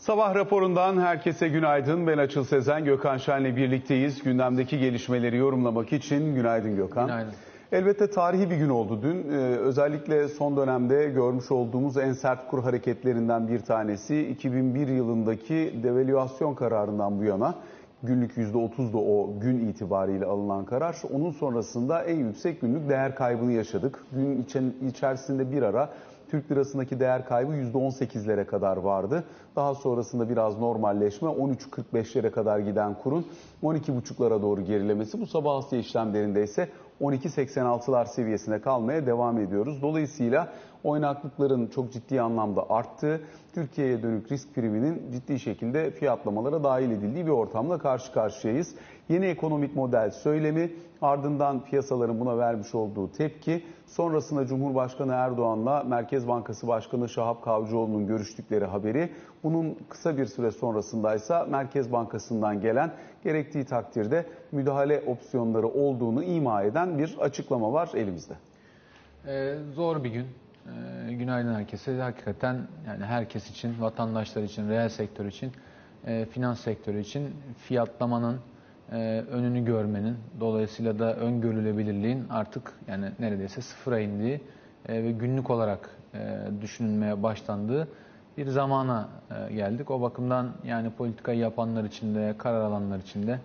Sabah 0.00 0.34
raporundan 0.34 1.00
herkese 1.00 1.48
günaydın. 1.48 2.06
Ben 2.06 2.18
Açıl 2.18 2.44
Sezen, 2.44 2.84
Gökhan 2.84 3.18
Şen'le 3.18 3.56
birlikteyiz. 3.56 4.22
Gündemdeki 4.22 4.78
gelişmeleri 4.78 5.36
yorumlamak 5.36 5.92
için 5.92 6.34
günaydın 6.34 6.76
Gökhan. 6.76 7.06
Günaydın. 7.06 7.32
Elbette 7.72 8.10
tarihi 8.10 8.50
bir 8.50 8.56
gün 8.56 8.68
oldu 8.68 9.02
dün. 9.02 9.32
Ee, 9.32 9.36
özellikle 9.36 10.28
son 10.28 10.56
dönemde 10.56 11.08
görmüş 11.08 11.50
olduğumuz 11.50 11.96
en 11.96 12.12
sert 12.12 12.48
kur 12.48 12.62
hareketlerinden 12.62 13.48
bir 13.48 13.58
tanesi 13.58 14.28
2001 14.28 14.88
yılındaki 14.88 15.80
devalüasyon 15.82 16.54
kararından 16.54 17.18
bu 17.18 17.24
yana 17.24 17.54
günlük 18.02 18.36
%30'da 18.36 18.98
o 18.98 19.40
gün 19.40 19.68
itibariyle 19.68 20.24
alınan 20.24 20.64
karar. 20.64 20.96
Onun 21.12 21.30
sonrasında 21.30 22.02
en 22.02 22.16
yüksek 22.16 22.60
günlük 22.60 22.88
değer 22.88 23.14
kaybını 23.14 23.52
yaşadık. 23.52 24.04
Gün 24.12 24.46
içerisinde 24.88 25.52
bir 25.52 25.62
ara 25.62 25.90
Türk 26.30 26.50
lirasındaki 26.50 27.00
değer 27.00 27.24
kaybı 27.24 27.52
%18'lere 27.52 28.46
kadar 28.46 28.76
vardı. 28.76 29.24
Daha 29.56 29.74
sonrasında 29.74 30.30
biraz 30.30 30.58
normalleşme 30.58 31.28
13.45'lere 31.28 32.30
kadar 32.30 32.58
giden 32.58 32.94
kurun 32.94 33.26
12.5'lara 33.62 34.42
doğru 34.42 34.64
gerilemesi. 34.64 35.20
Bu 35.20 35.26
sabah 35.26 35.56
Asya 35.56 35.78
işlemlerinde 35.78 36.44
ise 36.44 36.68
12.86'lar 37.00 38.06
seviyesine 38.06 38.60
kalmaya 38.60 39.06
devam 39.06 39.38
ediyoruz. 39.38 39.82
Dolayısıyla 39.82 40.48
oynaklıkların 40.84 41.66
çok 41.66 41.92
ciddi 41.92 42.20
anlamda 42.20 42.70
arttığı, 42.70 43.20
Türkiye'ye 43.54 44.02
dönük 44.02 44.32
risk 44.32 44.54
priminin 44.54 45.02
ciddi 45.12 45.38
şekilde 45.38 45.90
fiyatlamalara 45.90 46.64
dahil 46.64 46.90
edildiği 46.90 47.26
bir 47.26 47.30
ortamla 47.30 47.78
karşı 47.78 48.12
karşıyayız. 48.12 48.74
Yeni 49.08 49.26
ekonomik 49.26 49.76
model 49.76 50.10
söylemi, 50.10 50.72
ardından 51.02 51.64
piyasaların 51.64 52.20
buna 52.20 52.38
vermiş 52.38 52.74
olduğu 52.74 53.12
tepki, 53.12 53.62
sonrasında 53.90 54.46
Cumhurbaşkanı 54.46 55.12
Erdoğan'la 55.12 55.82
Merkez 55.82 56.28
Bankası 56.28 56.68
Başkanı 56.68 57.08
Şahap 57.08 57.44
Kavcıoğlu'nun 57.44 58.06
görüştükleri 58.06 58.64
haberi, 58.64 59.12
bunun 59.42 59.78
kısa 59.88 60.16
bir 60.16 60.26
süre 60.26 60.50
sonrasındaysa 60.50 61.44
Merkez 61.44 61.92
Bankası'ndan 61.92 62.60
gelen 62.60 62.92
gerektiği 63.24 63.64
takdirde 63.64 64.26
müdahale 64.52 65.02
opsiyonları 65.06 65.68
olduğunu 65.68 66.24
ima 66.24 66.62
eden 66.62 66.98
bir 66.98 67.16
açıklama 67.20 67.72
var 67.72 67.90
elimizde. 67.94 68.34
Ee, 69.26 69.54
zor 69.74 70.04
bir 70.04 70.10
gün. 70.10 70.26
Ee, 71.06 71.12
günaydın 71.12 71.54
herkese. 71.54 72.00
Hakikaten 72.00 72.68
yani 72.86 73.04
herkes 73.04 73.50
için, 73.50 73.80
vatandaşlar 73.80 74.42
için, 74.42 74.68
reel 74.68 74.88
sektör 74.88 75.24
için, 75.24 75.52
e, 76.06 76.24
finans 76.24 76.60
sektörü 76.60 77.00
için 77.00 77.34
fiyatlamanın 77.58 78.40
e, 78.92 79.24
önünü 79.30 79.64
görmenin, 79.64 80.16
dolayısıyla 80.40 80.98
da 80.98 81.16
öngörülebilirliğin 81.16 82.24
artık 82.30 82.72
yani 82.88 83.06
neredeyse 83.18 83.60
sıfıra 83.60 84.00
indiği 84.00 84.40
e, 84.88 85.02
ve 85.02 85.12
günlük 85.12 85.50
olarak 85.50 85.90
e, 86.14 86.38
düşünülmeye 86.60 87.22
başlandığı 87.22 87.88
bir 88.36 88.46
zamana 88.46 89.08
e, 89.30 89.54
geldik. 89.54 89.90
O 89.90 90.00
bakımdan 90.00 90.50
yani 90.64 90.90
politikayı 90.90 91.38
yapanlar 91.38 91.84
için 91.84 92.14
de, 92.14 92.34
karar 92.38 92.60
alanlar 92.60 92.98
için 92.98 93.26
de, 93.26 93.38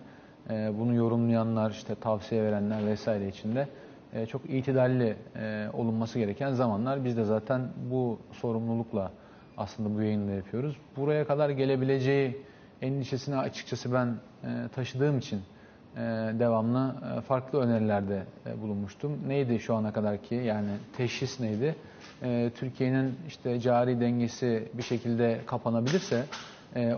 e, 0.50 0.78
bunu 0.78 0.94
yorumlayanlar, 0.94 1.70
işte 1.70 1.94
tavsiye 1.94 2.42
verenler 2.42 2.86
vesaire 2.86 3.28
için 3.28 3.54
de 3.54 3.68
e, 4.12 4.26
çok 4.26 4.50
itidalli 4.50 5.16
e, 5.36 5.66
olunması 5.72 6.18
gereken 6.18 6.52
zamanlar. 6.52 7.04
Biz 7.04 7.16
de 7.16 7.24
zaten 7.24 7.60
bu 7.90 8.18
sorumlulukla 8.32 9.10
aslında 9.56 9.94
bu 9.96 10.02
yayını 10.02 10.28
da 10.28 10.32
yapıyoruz. 10.32 10.76
Buraya 10.96 11.26
kadar 11.26 11.50
gelebileceği 11.50 12.42
endişesini 12.82 13.36
açıkçası 13.36 13.92
ben 13.92 14.06
e, 14.44 14.68
taşıdığım 14.74 15.18
için 15.18 15.40
e, 15.96 16.00
devamlı 16.38 16.94
e, 17.18 17.20
farklı 17.20 17.60
önerilerde 17.60 18.22
bulunmuştum. 18.62 19.18
Neydi 19.28 19.60
şu 19.60 19.74
ana 19.74 19.92
kadar 19.92 20.22
ki 20.22 20.34
yani 20.34 20.70
teşhis 20.96 21.40
neydi? 21.40 21.76
Türkiye'nin 22.54 23.14
işte 23.28 23.60
cari 23.60 24.00
dengesi 24.00 24.68
bir 24.74 24.82
şekilde 24.82 25.40
kapanabilirse 25.46 26.24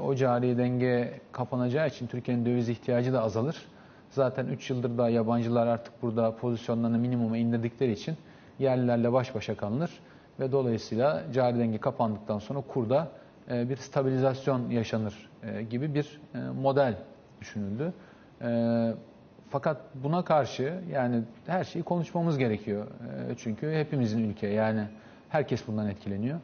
o 0.04 0.14
cari 0.14 0.58
denge 0.58 1.20
kapanacağı 1.32 1.88
için 1.88 2.06
Türkiye'nin 2.06 2.46
döviz 2.46 2.68
ihtiyacı 2.68 3.12
da 3.12 3.22
azalır. 3.22 3.56
Zaten 4.10 4.46
3 4.46 4.70
yıldır 4.70 4.98
da 4.98 5.08
yabancılar 5.08 5.66
artık 5.66 6.02
burada 6.02 6.36
pozisyonlarını 6.36 6.98
minimuma 6.98 7.36
indirdikleri 7.36 7.92
için 7.92 8.16
yerlilerle 8.58 9.12
baş 9.12 9.34
başa 9.34 9.56
kalınır 9.56 9.90
ve 10.40 10.52
dolayısıyla 10.52 11.22
cari 11.32 11.58
denge 11.58 11.78
kapandıktan 11.78 12.38
sonra 12.38 12.60
kurda 12.60 13.08
bir 13.50 13.76
stabilizasyon 13.76 14.70
yaşanır 14.70 15.30
e, 15.42 15.62
gibi 15.62 15.94
bir 15.94 16.20
e, 16.34 16.38
model 16.38 16.94
düşünüldü. 17.40 17.92
Fakat 19.50 19.76
buna 19.94 20.24
karşı 20.24 20.80
yani 20.92 21.22
her 21.46 21.64
şeyi 21.64 21.82
konuşmamız 21.82 22.38
gerekiyor. 22.38 22.86
Çünkü 23.36 23.72
hepimizin 23.72 24.30
ülke 24.30 24.46
yani 24.46 24.84
herkes 25.28 25.66
bundan 25.66 25.88
etkileniyor. 25.88 26.40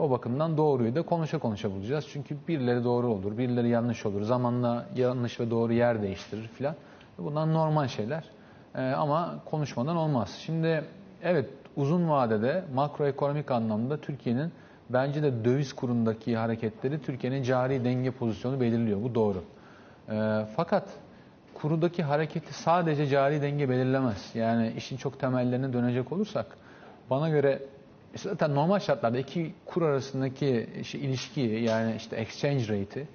O 0.00 0.10
bakımdan 0.10 0.56
doğruyu 0.56 0.94
da 0.94 1.02
konuşa 1.02 1.38
konuşa 1.38 1.70
bulacağız. 1.70 2.06
Çünkü 2.12 2.36
birileri 2.48 2.84
doğru 2.84 3.06
olur, 3.06 3.38
birileri 3.38 3.68
yanlış 3.68 4.06
olur. 4.06 4.22
Zamanla 4.22 4.86
yanlış 4.96 5.40
ve 5.40 5.50
doğru 5.50 5.72
yer 5.72 6.02
değiştirir 6.02 6.48
filan. 6.48 6.74
Bunlar 7.18 7.52
normal 7.52 7.88
şeyler. 7.88 8.24
Ama 8.74 9.40
konuşmadan 9.44 9.96
olmaz. 9.96 10.38
Şimdi 10.38 10.84
evet 11.22 11.50
uzun 11.76 12.08
vadede 12.08 12.64
makroekonomik 12.74 13.50
anlamda 13.50 14.00
Türkiye'nin 14.00 14.52
bence 14.90 15.22
de 15.22 15.44
döviz 15.44 15.72
kurundaki 15.72 16.36
hareketleri 16.36 17.02
Türkiye'nin 17.02 17.42
cari 17.42 17.84
denge 17.84 18.10
pozisyonu 18.10 18.60
belirliyor. 18.60 19.02
Bu 19.02 19.14
doğru. 19.14 19.44
E, 20.08 20.46
fakat 20.56 20.88
kurudaki 21.54 22.02
hareketi 22.02 22.54
sadece 22.54 23.06
cari 23.06 23.42
denge 23.42 23.68
belirlemez. 23.68 24.30
Yani 24.34 24.72
işin 24.76 24.96
çok 24.96 25.20
temellerine 25.20 25.72
dönecek 25.72 26.12
olursak 26.12 26.46
bana 27.10 27.28
göre 27.28 27.62
zaten 28.16 28.54
normal 28.54 28.78
şartlarda 28.78 29.18
iki 29.18 29.54
kur 29.66 29.82
arasındaki 29.82 30.68
işte 30.80 30.98
ilişkiyi 30.98 31.62
yani 31.62 31.94
işte 31.96 32.16
exchange 32.16 32.62
rate'i, 32.62 33.06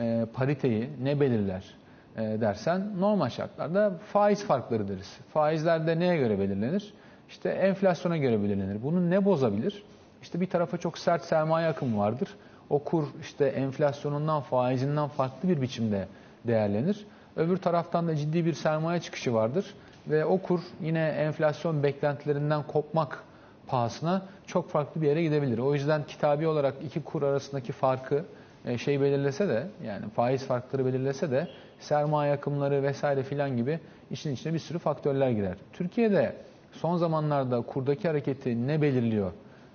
e, 0.00 0.26
pariteyi 0.32 0.90
ne 1.02 1.20
belirler 1.20 1.74
e, 2.16 2.20
dersen 2.20 3.00
normal 3.00 3.28
şartlarda 3.28 3.98
faiz 4.12 4.44
farkları 4.44 4.88
deriz. 4.88 5.18
Faizler 5.32 5.86
de 5.86 5.98
neye 5.98 6.16
göre 6.16 6.38
belirlenir? 6.38 6.94
İşte 7.28 7.48
enflasyona 7.48 8.16
göre 8.16 8.42
belirlenir. 8.42 8.82
Bunu 8.82 9.10
ne 9.10 9.24
bozabilir? 9.24 9.82
İşte 10.22 10.40
bir 10.40 10.46
tarafa 10.46 10.78
çok 10.78 10.98
sert 10.98 11.24
sermaye 11.24 11.68
akımı 11.68 11.98
vardır. 11.98 12.28
O 12.70 12.78
kur 12.78 13.04
işte 13.20 13.46
enflasyonundan, 13.46 14.40
faizinden 14.40 15.08
farklı 15.08 15.48
bir 15.48 15.62
biçimde 15.62 16.08
değerlenir. 16.46 17.06
Öbür 17.36 17.56
taraftan 17.56 18.08
da 18.08 18.16
ciddi 18.16 18.44
bir 18.44 18.52
sermaye 18.52 19.00
çıkışı 19.00 19.34
vardır. 19.34 19.74
Ve 20.08 20.24
o 20.24 20.38
kur 20.38 20.60
yine 20.80 21.08
enflasyon 21.08 21.82
beklentilerinden 21.82 22.62
kopmak 22.62 23.24
pahasına 23.66 24.22
çok 24.46 24.70
farklı 24.70 25.02
bir 25.02 25.06
yere 25.06 25.22
gidebilir. 25.22 25.58
O 25.58 25.74
yüzden 25.74 26.04
kitabi 26.04 26.46
olarak 26.46 26.74
iki 26.84 27.02
kur 27.02 27.22
arasındaki 27.22 27.72
farkı 27.72 28.24
e, 28.64 28.78
şey 28.78 29.00
belirlese 29.00 29.48
de 29.48 29.66
yani 29.86 30.08
faiz 30.08 30.46
farkları 30.46 30.86
belirlese 30.86 31.30
de 31.30 31.48
sermaye 31.80 32.32
akımları 32.32 32.82
vesaire 32.82 33.22
filan 33.22 33.56
gibi 33.56 33.80
işin 34.10 34.34
içine 34.34 34.54
bir 34.54 34.58
sürü 34.58 34.78
faktörler 34.78 35.30
girer. 35.30 35.56
Türkiye'de 35.72 36.36
son 36.72 36.96
zamanlarda 36.96 37.60
kurdaki 37.60 38.08
hareketi 38.08 38.66
ne 38.66 38.82
belirliyor 38.82 39.32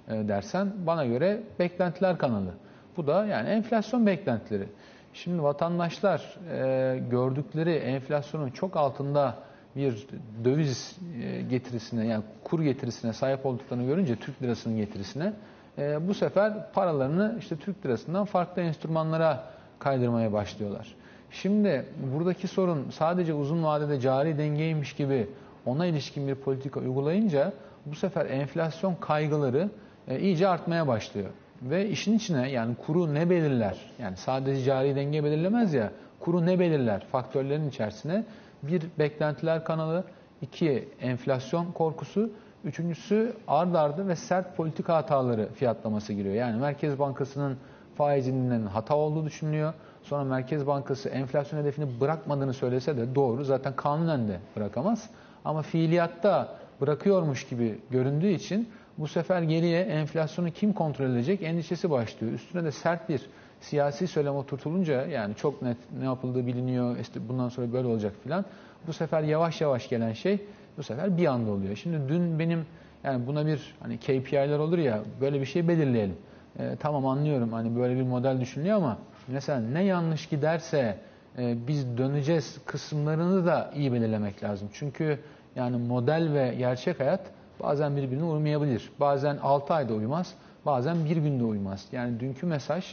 dersen 0.07 0.73
bana 0.87 1.05
göre 1.05 1.43
beklentiler 1.59 2.17
kanalı. 2.17 2.53
Bu 2.97 3.07
da 3.07 3.25
yani 3.25 3.49
enflasyon 3.49 4.05
beklentileri. 4.05 4.67
Şimdi 5.13 5.43
vatandaşlar 5.43 6.37
e, 6.51 6.99
gördükleri 7.11 7.71
enflasyonun 7.71 8.49
çok 8.49 8.77
altında 8.77 9.35
bir 9.75 10.07
döviz 10.43 10.97
e, 11.23 11.41
getirisine 11.41 12.07
yani 12.07 12.23
kur 12.43 12.61
getirisine 12.61 13.13
sahip 13.13 13.45
olduklarını 13.45 13.85
görünce 13.85 14.15
Türk 14.15 14.43
lirasının 14.43 14.77
getirisine 14.77 15.33
e, 15.77 16.07
bu 16.07 16.13
sefer 16.13 16.71
paralarını 16.73 17.35
işte 17.39 17.55
Türk 17.55 17.85
lirasından 17.85 18.25
farklı 18.25 18.61
enstrümanlara 18.61 19.43
kaydırmaya 19.79 20.33
başlıyorlar. 20.33 20.95
Şimdi 21.31 21.85
buradaki 22.13 22.47
sorun 22.47 22.89
sadece 22.89 23.33
uzun 23.33 23.63
vadede 23.63 23.99
cari 23.99 24.37
dengeymiş 24.37 24.93
gibi 24.93 25.27
ona 25.65 25.85
ilişkin 25.85 26.27
bir 26.27 26.35
politika 26.35 26.79
uygulayınca 26.79 27.53
bu 27.85 27.95
sefer 27.95 28.25
enflasyon 28.25 28.95
kaygıları 28.95 29.69
e, 30.07 30.19
iyice 30.19 30.47
artmaya 30.47 30.87
başlıyor. 30.87 31.29
Ve 31.61 31.89
işin 31.89 32.17
içine 32.17 32.51
yani 32.51 32.75
kuru 32.75 33.13
ne 33.13 33.29
belirler? 33.29 33.77
Yani 33.99 34.17
sadece 34.17 34.63
cari 34.63 34.95
denge 34.95 35.23
belirlemez 35.23 35.73
ya. 35.73 35.91
Kuru 36.19 36.45
ne 36.45 36.59
belirler? 36.59 37.05
Faktörlerin 37.11 37.69
içerisine 37.69 38.25
bir 38.63 38.83
beklentiler 38.99 39.63
kanalı, 39.63 40.03
iki 40.41 40.89
enflasyon 41.01 41.71
korkusu, 41.71 42.29
üçüncüsü 42.65 43.33
ard 43.47 43.75
ardı 43.75 44.07
ve 44.07 44.15
sert 44.15 44.57
politika 44.57 44.95
hataları 44.95 45.49
fiyatlaması 45.53 46.13
giriyor. 46.13 46.35
Yani 46.35 46.61
Merkez 46.61 46.99
Bankası'nın 46.99 47.57
faizinin 47.95 48.65
hata 48.65 48.95
olduğu 48.95 49.25
düşünülüyor. 49.25 49.73
Sonra 50.03 50.23
Merkez 50.23 50.67
Bankası 50.67 51.09
enflasyon 51.09 51.59
hedefini 51.59 51.99
bırakmadığını 52.01 52.53
söylese 52.53 52.97
de 52.97 53.15
doğru. 53.15 53.43
Zaten 53.43 53.75
kanunen 53.75 54.27
de 54.27 54.39
bırakamaz. 54.55 55.09
Ama 55.45 55.61
fiiliyatta 55.61 56.55
bırakıyormuş 56.81 57.47
gibi 57.47 57.79
göründüğü 57.91 58.29
için 58.29 58.69
bu 58.97 59.07
sefer 59.07 59.41
geriye 59.41 59.81
enflasyonu 59.81 60.51
kim 60.51 60.73
kontrol 60.73 61.05
edecek 61.05 61.43
endişesi 61.43 61.89
başlıyor. 61.89 62.33
Üstüne 62.33 62.63
de 62.63 62.71
sert 62.71 63.09
bir 63.09 63.21
siyasi 63.61 64.07
söylem 64.07 64.35
oturtulunca 64.35 65.05
yani 65.05 65.35
çok 65.35 65.61
net 65.61 65.77
ne 65.99 66.05
yapıldığı 66.05 66.47
biliniyor 66.47 66.97
işte 66.97 67.29
bundan 67.29 67.49
sonra 67.49 67.73
böyle 67.73 67.87
olacak 67.87 68.13
filan. 68.23 68.45
Bu 68.87 68.93
sefer 68.93 69.23
yavaş 69.23 69.61
yavaş 69.61 69.89
gelen 69.89 70.13
şey 70.13 70.39
bu 70.77 70.83
sefer 70.83 71.17
bir 71.17 71.25
anda 71.25 71.51
oluyor. 71.51 71.75
Şimdi 71.75 72.09
dün 72.09 72.39
benim 72.39 72.65
yani 73.03 73.27
buna 73.27 73.45
bir 73.45 73.75
hani 73.79 73.97
KPI'ler 73.97 74.59
olur 74.59 74.77
ya 74.77 75.01
böyle 75.21 75.41
bir 75.41 75.45
şey 75.45 75.67
belirleyelim. 75.67 76.15
e, 76.59 76.75
tamam 76.79 77.05
anlıyorum 77.05 77.53
hani 77.53 77.75
böyle 77.75 77.95
bir 77.95 78.03
model 78.03 78.41
düşünülüyor 78.41 78.77
ama 78.77 78.97
mesela 79.27 79.59
ne 79.59 79.83
yanlış 79.83 80.25
giderse 80.25 80.97
e, 81.37 81.67
biz 81.67 81.97
döneceğiz 81.97 82.57
kısımlarını 82.65 83.45
da 83.45 83.71
iyi 83.75 83.93
belirlemek 83.93 84.43
lazım. 84.43 84.69
Çünkü 84.73 85.19
yani 85.57 85.77
model 85.77 86.33
ve 86.33 86.55
gerçek 86.57 86.99
hayat 86.99 87.21
bazen 87.63 87.95
birbirine 87.95 88.23
uymayabilir. 88.23 88.89
Bazen 88.99 89.37
6 89.37 89.73
ayda 89.73 89.93
uymaz, 89.93 90.33
bazen 90.65 91.05
bir 91.05 91.17
günde 91.17 91.43
uymaz. 91.43 91.85
Yani 91.91 92.19
dünkü 92.19 92.45
mesaj 92.45 92.85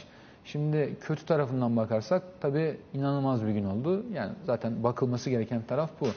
şimdi 0.45 0.95
kötü 1.01 1.25
tarafından 1.25 1.77
bakarsak 1.77 2.23
tabii 2.41 2.77
inanılmaz 2.93 3.45
bir 3.45 3.51
gün 3.51 3.65
oldu. 3.65 4.05
Yani 4.13 4.31
zaten 4.45 4.83
bakılması 4.83 5.29
gereken 5.29 5.61
taraf 5.61 5.89
bu. 6.01 6.07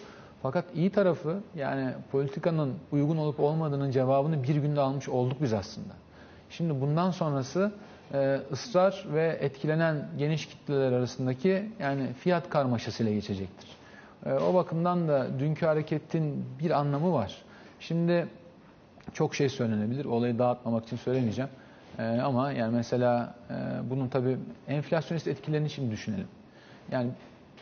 Fakat 0.43 0.65
iyi 0.75 0.91
tarafı 0.91 1.41
yani 1.57 1.91
politikanın 2.13 2.75
uygun 2.93 3.17
olup 3.17 3.41
olmadığının 3.41 3.91
cevabını 3.91 4.43
bir 4.43 4.57
günde 4.57 4.81
almış 4.81 5.09
olduk 5.09 5.43
biz 5.43 5.53
aslında. 5.53 5.95
Şimdi 6.51 6.81
bundan 6.81 7.11
sonrası 7.11 7.73
e, 8.15 8.41
ısrar 8.53 9.07
ve 9.15 9.39
etkilenen 9.41 10.09
geniş 10.19 10.47
kitleler 10.47 10.93
arasındaki 10.93 11.69
yani 11.81 12.13
fiyat 12.13 12.51
karmaşasıyla 12.51 13.13
geçecektir. 13.13 13.78
E, 14.29 14.33
o 14.33 14.55
bakımdan 14.55 15.09
da 15.09 15.27
dünkü 15.39 15.67
hareketin 15.67 16.45
bir 16.61 16.71
anlamı 16.71 17.13
var. 17.13 17.37
Şimdi 17.81 18.27
çok 19.13 19.35
şey 19.35 19.49
söylenebilir. 19.49 20.05
Olayı 20.05 20.39
dağıtmamak 20.39 20.85
için 20.85 20.97
söylemeyeceğim. 20.97 21.51
E, 21.99 22.03
ama 22.03 22.53
yani 22.53 22.75
mesela 22.75 23.35
e, 23.51 23.55
bunun 23.91 24.09
tabii 24.09 24.37
enflasyonist 24.69 25.29
etkilerini 25.29 25.71
şimdi 25.71 25.91
düşünelim. 25.91 26.29
Yani 26.93 27.11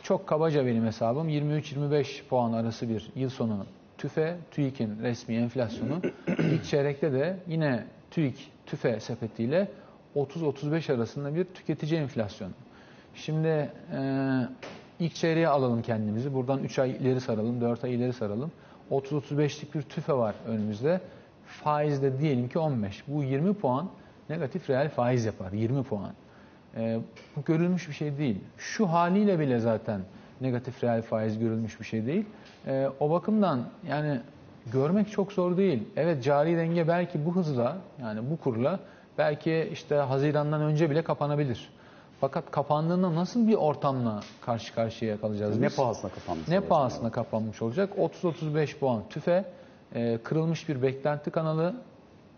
çok 0.03 0.27
kabaca 0.27 0.65
benim 0.65 0.85
hesabım 0.85 1.29
23-25 1.29 2.27
puan 2.29 2.53
arası 2.53 2.89
bir 2.89 3.11
yıl 3.15 3.29
sonu 3.29 3.65
TÜFE, 3.97 4.37
TÜİK'in 4.51 4.99
resmi 5.01 5.35
enflasyonu. 5.35 6.01
ilk 6.27 6.65
çeyrekte 6.65 7.13
de 7.13 7.37
yine 7.47 7.83
TÜİK, 8.11 8.51
TÜFE 8.65 8.99
sepetiyle 8.99 9.71
30-35 10.15 10.93
arasında 10.93 11.35
bir 11.35 11.43
tüketici 11.43 12.01
enflasyonu. 12.01 12.51
Şimdi 13.15 13.47
e, 13.47 13.99
ilk 14.99 15.15
çeyreğe 15.15 15.47
alalım 15.47 15.81
kendimizi. 15.81 16.33
Buradan 16.33 16.63
3 16.63 16.79
ay 16.79 16.91
ileri 16.91 17.21
saralım, 17.21 17.61
4 17.61 17.83
ay 17.83 17.95
ileri 17.95 18.13
saralım. 18.13 18.51
30-35'lik 18.91 19.75
bir 19.75 19.81
tüfe 19.81 20.13
var 20.13 20.35
önümüzde. 20.47 21.01
Faizde 21.45 22.19
diyelim 22.19 22.49
ki 22.49 22.59
15. 22.59 23.03
Bu 23.07 23.23
20 23.23 23.53
puan 23.53 23.89
negatif 24.29 24.69
reel 24.69 24.89
faiz 24.89 25.25
yapar. 25.25 25.51
20 25.51 25.83
puan. 25.83 26.11
E, 26.77 26.99
bu 27.35 27.43
görülmüş 27.43 27.87
bir 27.89 27.93
şey 27.93 28.17
değil. 28.17 28.37
Şu 28.57 28.87
haliyle 28.87 29.39
bile 29.39 29.59
zaten 29.59 30.01
negatif 30.41 30.83
reel 30.83 31.01
faiz 31.01 31.39
görülmüş 31.39 31.79
bir 31.79 31.85
şey 31.85 32.05
değil. 32.05 32.25
E, 32.67 32.89
o 32.99 33.09
bakımdan 33.09 33.59
yani 33.89 34.19
görmek 34.71 35.11
çok 35.11 35.31
zor 35.33 35.57
değil. 35.57 35.83
Evet 35.95 36.23
cari 36.23 36.57
denge 36.57 36.87
belki 36.87 37.25
bu 37.25 37.35
hızla 37.35 37.77
yani 38.01 38.19
bu 38.31 38.37
kurla 38.37 38.79
belki 39.17 39.69
işte 39.73 39.95
Haziran'dan 39.95 40.61
önce 40.61 40.89
bile 40.89 41.03
kapanabilir. 41.03 41.69
Fakat 42.21 42.51
kapandığında 42.51 43.15
nasıl 43.15 43.47
bir 43.47 43.53
ortamla 43.53 44.19
karşı 44.41 44.75
karşıya 44.75 45.21
kalacağız 45.21 45.59
Ne 45.59 45.67
biz? 45.67 45.75
pahasına 45.75 46.11
kapanmış 46.11 46.47
Ne 46.47 46.59
pahasına 46.59 47.11
kapanmış 47.11 47.61
olacak? 47.61 47.93
30-35 47.97 48.77
puan 48.77 49.03
tüfe, 49.09 49.45
e, 49.95 50.19
kırılmış 50.23 50.69
bir 50.69 50.81
beklenti 50.81 51.31
kanalı, 51.31 51.75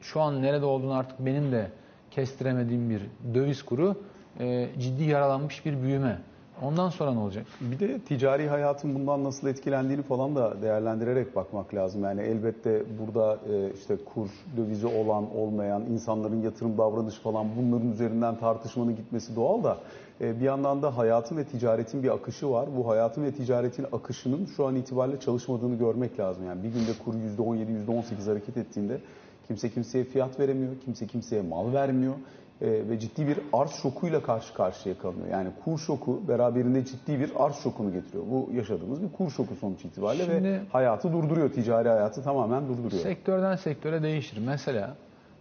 şu 0.02 0.22
an 0.22 0.42
nerede 0.42 0.66
olduğunu 0.66 0.94
artık 0.94 1.20
benim 1.20 1.52
de 1.52 1.72
kestiremediğim 2.12 2.90
bir 2.90 3.02
döviz 3.34 3.64
kuru, 3.64 3.96
e, 4.40 4.70
ciddi 4.80 5.04
yaralanmış 5.04 5.66
bir 5.66 5.82
büyüme. 5.82 6.22
Ondan 6.64 6.90
sonra 6.90 7.14
ne 7.14 7.20
olacak? 7.20 7.46
Bir 7.62 7.80
de 7.80 8.00
ticari 8.00 8.50
hayatın 8.50 8.96
bundan 8.96 9.24
nasıl 9.24 9.48
etkilendiğini 9.48 10.04
falan 10.04 10.36
da 10.36 10.62
değerlendirerek 10.62 11.36
bakmak 11.36 11.74
lazım. 11.74 12.04
Yani 12.04 12.22
elbette 12.22 12.84
burada 13.00 13.40
e, 13.50 13.74
işte 13.74 13.98
kur, 14.14 14.30
dövizi 14.58 14.88
olan, 14.88 15.36
olmayan, 15.36 15.82
insanların 15.82 16.42
yatırım 16.42 16.78
davranışı 16.78 17.22
falan 17.22 17.48
bunların 17.58 17.92
üzerinden 17.92 18.40
tartışmanın 18.40 18.96
gitmesi 18.96 19.36
doğal 19.36 19.64
da 19.64 19.78
e, 20.22 20.40
bir 20.40 20.46
yandan 20.46 20.82
da 20.82 20.98
hayatın 20.98 21.38
ve 21.38 21.44
ticaretin 21.44 22.04
bir 22.04 22.10
akışı 22.10 22.50
var. 22.50 22.70
Bu 22.78 22.88
hayatın 22.88 23.24
ve 23.24 23.32
ticaretin 23.32 23.86
akışının 23.92 24.46
şu 24.46 24.66
an 24.66 24.76
itibariyle 24.76 25.20
çalışmadığını 25.20 25.76
görmek 25.76 26.20
lazım. 26.20 26.46
Yani 26.46 26.64
bir 26.64 26.70
günde 26.70 26.92
kur 27.06 27.14
%17, 27.14 27.86
%18 27.88 28.30
hareket 28.30 28.58
ettiğinde 28.58 29.02
kimse 29.48 29.70
kimseye 29.70 30.04
fiyat 30.04 30.40
veremiyor, 30.40 30.72
kimse 30.86 31.08
kimseye 31.08 31.42
mal 31.42 31.74
vermiyor 31.74 32.14
ve 32.62 33.00
ciddi 33.00 33.28
bir 33.28 33.40
arz 33.54 33.72
şokuyla 33.72 34.22
karşı 34.22 34.54
karşıya 34.54 34.98
kalınıyor. 34.98 35.28
Yani 35.28 35.50
kur 35.64 35.80
şoku 35.80 36.22
beraberinde 36.28 36.86
ciddi 36.86 37.20
bir 37.20 37.32
arz 37.38 37.56
şokunu 37.56 37.94
getiriyor. 37.94 38.24
Bu 38.32 38.50
yaşadığımız 38.54 39.04
bir 39.04 39.12
kur 39.12 39.30
şoku 39.32 39.56
sonuç 39.56 39.86
itibariyle 39.86 40.28
ve 40.28 40.36
Şimdi- 40.36 40.62
hayatı 40.72 41.14
durduruyor, 41.14 41.50
ticari 41.50 41.90
hayatı 41.90 42.24
tamamen 42.24 42.68
durduruyor. 42.68 43.02
Sektörden 43.04 43.56
sektöre 43.56 44.04
değişir. 44.04 44.38
Mesela 44.46 44.96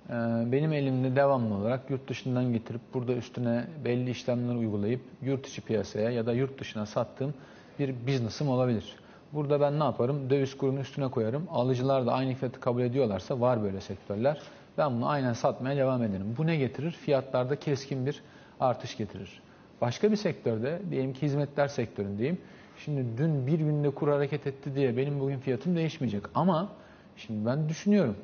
e, 0.08 0.12
benim 0.52 0.72
elimde 0.72 1.16
devamlı 1.16 1.54
olarak 1.54 1.90
yurt 1.90 2.08
dışından 2.08 2.52
getirip 2.52 2.80
burada 2.94 3.12
üstüne 3.12 3.64
belli 3.84 4.10
işlemler 4.10 4.54
uygulayıp 4.54 5.00
yurt 5.22 5.46
içi 5.46 5.60
piyasaya 5.60 6.10
ya 6.10 6.26
da 6.26 6.32
yurt 6.32 6.60
dışına 6.60 6.86
sattığım 6.86 7.34
bir 7.78 7.94
business'ım 8.06 8.48
olabilir. 8.48 8.96
Burada 9.32 9.60
ben 9.60 9.80
ne 9.80 9.84
yaparım? 9.84 10.30
Döviz 10.30 10.56
kurunu 10.56 10.80
üstüne 10.80 11.08
koyarım. 11.10 11.46
Alıcılar 11.50 12.06
da 12.06 12.12
aynı 12.12 12.34
fiyatı 12.34 12.60
kabul 12.60 12.82
ediyorlarsa 12.82 13.40
var 13.40 13.62
böyle 13.62 13.80
sektörler. 13.80 14.38
Ben 14.78 14.96
bunu 14.96 15.08
aynen 15.08 15.32
satmaya 15.32 15.76
devam 15.76 16.02
ederim. 16.02 16.34
Bu 16.38 16.46
ne 16.46 16.56
getirir? 16.56 16.90
Fiyatlarda 16.90 17.56
keskin 17.56 18.06
bir 18.06 18.22
artış 18.60 18.96
getirir. 18.96 19.42
Başka 19.80 20.10
bir 20.10 20.16
sektörde, 20.16 20.80
diyelim 20.90 21.12
ki 21.12 21.22
hizmetler 21.22 21.68
sektöründeyim. 21.68 22.38
Şimdi 22.84 23.18
dün 23.18 23.46
bir 23.46 23.58
günde 23.58 23.90
kur 23.90 24.08
hareket 24.08 24.46
etti 24.46 24.74
diye 24.74 24.96
benim 24.96 25.20
bugün 25.20 25.38
fiyatım 25.38 25.76
değişmeyecek. 25.76 26.22
Ama 26.34 26.68
şimdi 27.16 27.46
ben 27.46 27.68
düşünüyorum. 27.68 28.16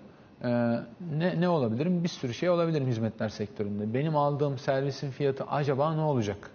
Ee, 0.44 0.48
ne, 1.18 1.40
ne 1.40 1.48
olabilirim? 1.48 2.04
Bir 2.04 2.08
sürü 2.08 2.34
şey 2.34 2.50
olabilirim 2.50 2.86
hizmetler 2.86 3.28
sektöründe. 3.28 3.94
Benim 3.94 4.16
aldığım 4.16 4.58
servisin 4.58 5.10
fiyatı 5.10 5.44
acaba 5.44 5.94
ne 5.94 6.00
olacak? 6.00 6.50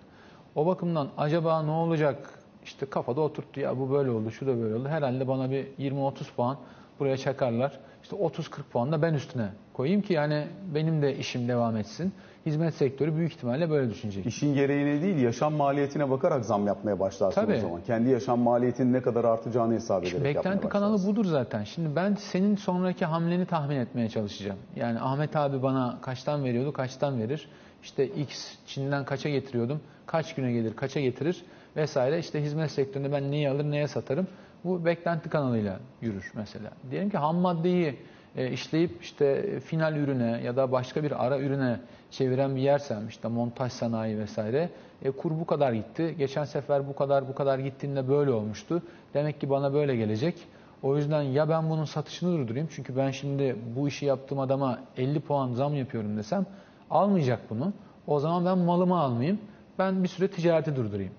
O 0.55 0.65
bakımdan 0.65 1.09
acaba 1.17 1.63
ne 1.63 1.71
olacak? 1.71 2.29
İşte 2.63 2.85
kafada 2.85 3.21
oturttu 3.21 3.59
ya 3.59 3.79
bu 3.79 3.91
böyle 3.91 4.09
oldu, 4.09 4.31
şu 4.31 4.47
da 4.47 4.57
böyle 4.57 4.75
oldu. 4.75 4.87
Herhalde 4.87 5.27
bana 5.27 5.51
bir 5.51 5.65
20-30 5.65 6.11
puan 6.35 6.57
buraya 6.99 7.17
çakarlar. 7.17 7.79
İşte 8.03 8.15
30-40 8.15 8.63
puan 8.71 8.91
da 8.91 9.01
ben 9.01 9.13
üstüne 9.13 9.49
koyayım 9.73 10.01
ki 10.01 10.13
yani 10.13 10.47
benim 10.75 11.01
de 11.01 11.15
işim 11.17 11.47
devam 11.47 11.77
etsin. 11.77 12.13
Hizmet 12.45 12.73
sektörü 12.73 13.15
büyük 13.15 13.31
ihtimalle 13.33 13.69
böyle 13.69 13.89
düşünecek. 13.89 14.25
İşin 14.25 14.53
gereğine 14.53 15.01
değil, 15.01 15.17
yaşam 15.17 15.53
maliyetine 15.53 16.09
bakarak 16.09 16.45
zam 16.45 16.67
yapmaya 16.67 16.99
başlarsın 16.99 17.41
Tabii. 17.41 17.55
o 17.55 17.59
zaman. 17.59 17.81
Kendi 17.81 18.09
yaşam 18.09 18.39
maliyetinin 18.39 18.93
ne 18.93 19.01
kadar 19.01 19.23
artacağını 19.25 19.73
hesap 19.73 20.03
ederek 20.03 20.13
yapmaya 20.13 20.35
Beklenti 20.35 20.69
kanalı 20.69 20.93
başlarsın. 20.93 21.11
budur 21.15 21.25
zaten. 21.29 21.63
Şimdi 21.63 21.95
ben 21.95 22.15
senin 22.15 22.55
sonraki 22.55 23.05
hamleni 23.05 23.45
tahmin 23.45 23.75
etmeye 23.75 24.09
çalışacağım. 24.09 24.59
Yani 24.75 24.99
Ahmet 24.99 25.35
abi 25.35 25.63
bana 25.63 25.97
kaçtan 26.01 26.43
veriyordu, 26.43 26.73
kaçtan 26.73 27.19
verir. 27.19 27.49
İşte 27.83 28.07
X 28.07 28.55
Çin'den 28.67 29.05
kaça 29.05 29.29
getiriyordum, 29.29 29.79
kaç 30.05 30.35
güne 30.35 30.51
gelir, 30.51 30.75
kaça 30.75 30.99
getirir 30.99 31.43
vesaire. 31.75 32.19
İşte 32.19 32.41
hizmet 32.43 32.71
sektöründe 32.71 33.11
ben 33.11 33.31
neyi 33.31 33.49
alır, 33.49 33.63
neye 33.71 33.87
satarım. 33.87 34.27
Bu 34.63 34.85
beklenti 34.85 35.29
kanalıyla 35.29 35.79
yürür 36.01 36.31
mesela. 36.35 36.71
Diyelim 36.91 37.09
ki 37.09 37.17
ham 37.17 37.35
maddeyi 37.35 37.95
e, 38.35 38.51
işleyip 38.51 39.01
işte 39.01 39.59
final 39.59 39.95
ürüne 39.95 40.41
ya 40.43 40.55
da 40.55 40.71
başka 40.71 41.03
bir 41.03 41.25
ara 41.25 41.39
ürüne 41.39 41.79
çeviren 42.11 42.55
bir 42.55 42.61
yersem 42.61 43.07
işte 43.07 43.27
montaj 43.27 43.71
sanayi 43.71 44.19
vesaire 44.19 44.69
e, 45.01 45.11
kur 45.11 45.31
bu 45.31 45.45
kadar 45.45 45.73
gitti. 45.73 46.15
Geçen 46.17 46.43
sefer 46.43 46.87
bu 46.87 46.95
kadar 46.95 47.27
bu 47.27 47.35
kadar 47.35 47.59
gittiğinde 47.59 48.07
böyle 48.07 48.31
olmuştu. 48.31 48.83
Demek 49.13 49.41
ki 49.41 49.49
bana 49.49 49.73
böyle 49.73 49.95
gelecek. 49.95 50.35
O 50.83 50.97
yüzden 50.97 51.21
ya 51.21 51.49
ben 51.49 51.69
bunun 51.69 51.85
satışını 51.85 52.31
durdurayım 52.37 52.67
çünkü 52.71 52.97
ben 52.97 53.11
şimdi 53.11 53.55
bu 53.75 53.87
işi 53.87 54.05
yaptığım 54.05 54.39
adama 54.39 54.79
50 54.97 55.19
puan 55.19 55.53
zam 55.53 55.75
yapıyorum 55.75 56.17
desem 56.17 56.45
almayacak 56.89 57.39
bunu. 57.49 57.73
O 58.07 58.19
zaman 58.19 58.45
ben 58.45 58.57
malımı 58.57 58.99
almayayım. 58.99 59.39
Ben 59.79 60.03
bir 60.03 60.07
süre 60.07 60.27
ticareti 60.27 60.75
durdurayım. 60.75 61.11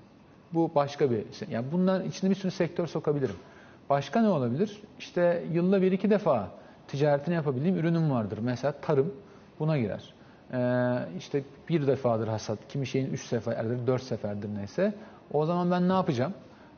Bu 0.55 0.71
başka 0.75 1.11
bir. 1.11 1.25
Yani 1.51 1.67
bunların 1.73 2.09
içine 2.09 2.31
bir 2.31 2.35
sürü 2.35 2.51
sektör 2.51 2.87
sokabilirim. 2.87 3.37
Başka 3.91 4.21
ne 4.21 4.29
olabilir? 4.29 4.83
İşte 4.99 5.45
yılda 5.53 5.83
bir 5.83 5.93
iki 5.93 6.11
defa 6.11 6.49
ticaretini 6.89 7.35
yapabildiğim 7.35 7.77
ürünüm 7.77 8.11
vardır. 8.11 8.39
Mesela 8.43 8.73
tarım 8.73 9.15
buna 9.59 9.79
girer. 9.79 10.15
Ee, 10.53 10.99
işte 11.19 11.45
bir 11.69 11.87
defadır 11.87 12.29
hasat, 12.29 12.59
kimi 12.69 12.87
şeyin 12.87 13.13
üç 13.13 13.27
seferdir, 13.27 13.87
dört 13.87 14.03
seferdir 14.03 14.55
neyse. 14.55 14.95
O 15.33 15.47
zaman 15.47 15.71
ben 15.71 15.89
ne 15.89 15.93
yapacağım? 15.93 16.35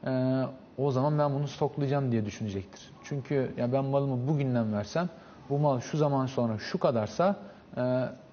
Ee, 0.07 0.43
o 0.79 0.91
zaman 0.91 1.19
ben 1.19 1.35
bunu 1.35 1.49
stoklayacağım 1.49 2.13
diye 2.13 2.25
düşünecektir. 2.25 2.91
Çünkü 3.05 3.53
ya 3.57 3.73
ben 3.73 3.85
malımı 3.85 4.29
bugünden 4.29 4.73
versem, 4.73 5.09
bu 5.51 5.59
mal 5.59 5.81
şu 5.81 5.99
zaman 5.99 6.27
sonra 6.27 6.59
şu 6.59 6.79
kadarsa 6.79 7.37
e, 7.77 7.83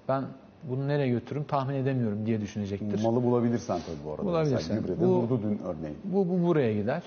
ben 0.08 0.24
bunu 0.62 0.88
nereye 0.88 1.08
götürürüm 1.08 1.44
tahmin 1.44 1.74
edemiyorum 1.74 2.26
diye 2.26 2.40
düşünecektir. 2.40 3.02
Malı 3.02 3.22
bulabilirsen 3.22 3.78
tabii 3.86 4.06
bu 4.06 4.10
arada. 4.10 4.24
Bulabilirsen. 4.24 4.80
Gübrede 4.80 5.00
Bu- 5.00 5.04
durdu 5.22 5.40
dün 5.42 5.58
örneğin. 5.64 5.96
Bu, 6.04 6.28
bu 6.28 6.46
buraya 6.46 6.74
gider. 6.74 7.02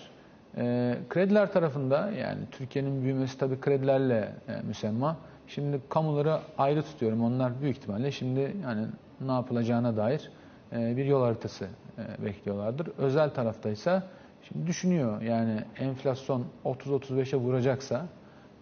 Ee, 0.58 0.98
krediler 1.10 1.54
tarafında 1.54 2.12
yani 2.12 2.40
Türkiye'nin 2.52 3.04
büyümesi 3.04 3.38
tabii 3.38 3.60
kredilerle 3.60 4.34
e, 4.48 4.62
müsemma. 4.68 5.18
Şimdi 5.48 5.80
kamuları 5.90 6.40
ayrı 6.58 6.84
tutuyorum. 6.84 7.24
Onlar 7.24 7.62
büyük 7.62 7.78
ihtimalle 7.78 8.12
şimdi 8.12 8.56
yani 8.64 8.86
ne 9.22 9.32
yapılacağına 9.32 9.98
dair 9.98 10.32
e, 10.74 10.98
bir 10.98 11.06
yol 11.06 11.22
haritası 11.24 11.66
e, 11.98 12.26
bekliyorlardır. 12.26 12.88
Özel 12.98 13.30
taraftaysa 13.30 14.04
şimdi 14.48 14.68
düşünüyor 14.68 15.22
yani 15.22 15.60
enflasyon 15.80 16.46
30-35'e 16.66 17.38
vuracaksa 17.40 18.06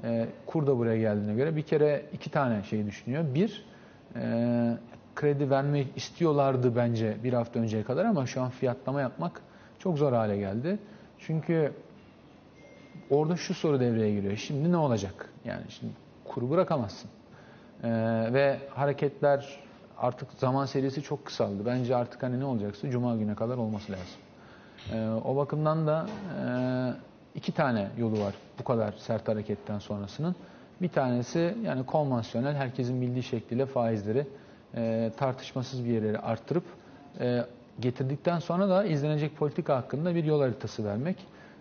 e, 0.04 0.28
kur 0.46 0.68
da 0.68 0.78
buraya 0.78 0.98
geldiğine 0.98 1.34
göre 1.34 1.56
bir 1.56 1.62
kere 1.62 2.06
iki 2.14 2.30
tane 2.30 2.64
şey 2.64 2.86
düşünüyor. 2.86 3.24
Bir, 3.36 3.66
e, 4.16 4.78
kredi 5.16 5.50
vermek 5.50 5.88
istiyorlardı 5.98 6.76
bence 6.76 7.18
bir 7.24 7.34
hafta 7.34 7.60
önceye 7.60 7.84
kadar 7.84 8.06
ama 8.06 8.26
şu 8.26 8.42
an 8.42 8.50
fiyatlama 8.50 9.02
yapmak 9.02 9.42
çok 9.80 9.98
zor 9.98 10.14
hale 10.14 10.38
geldi. 10.38 10.80
Çünkü 11.20 11.74
orada 13.10 13.38
şu 13.38 13.54
soru 13.54 13.80
devreye 13.80 14.16
giriyor. 14.16 14.38
Şimdi 14.38 14.72
ne 14.72 14.78
olacak? 14.78 15.30
Yani 15.46 15.64
şimdi 15.70 15.94
kuru 16.26 16.50
bırakamazsın. 16.50 17.10
Ee, 17.84 17.90
ve 18.34 18.60
hareketler 18.70 19.60
artık 19.98 20.30
zaman 20.38 20.66
serisi 20.66 21.02
çok 21.02 21.26
kısaldı. 21.26 21.66
Bence 21.66 21.96
artık 21.96 22.24
hani 22.24 22.40
ne 22.40 22.46
olacaksa 22.46 22.90
Cuma 22.90 23.16
güne 23.16 23.36
kadar 23.36 23.58
olması 23.58 23.92
lazım. 23.92 24.20
Ee, 24.94 25.10
o 25.26 25.36
bakımdan 25.36 25.88
da 25.88 26.06
e, 26.06 26.48
iki 27.36 27.52
tane 27.52 27.88
yolu 27.98 28.20
var 28.20 28.34
bu 28.60 28.64
kadar 28.64 28.92
sert 28.92 29.28
hareketten 29.28 29.80
sonrasının. 29.80 30.36
Bir 30.82 30.90
tanesi 30.90 31.56
yani 31.64 31.86
konvansiyonel 31.86 32.56
herkesin 32.56 33.02
bildiği 33.02 33.24
şekliyle 33.24 33.66
faizleri 33.66 34.28
e, 34.76 35.12
tartışmasız 35.18 35.86
bir 35.86 35.90
yere 35.90 36.18
arttırıp 36.18 36.64
e, 37.20 37.46
getirdikten 37.80 38.40
sonra 38.40 38.70
da 38.70 38.86
izlenecek 38.86 39.38
politika 39.38 39.78
hakkında 39.78 40.16
bir 40.16 40.24
yol 40.24 40.42
haritası 40.42 40.86
vermek. 40.86 41.16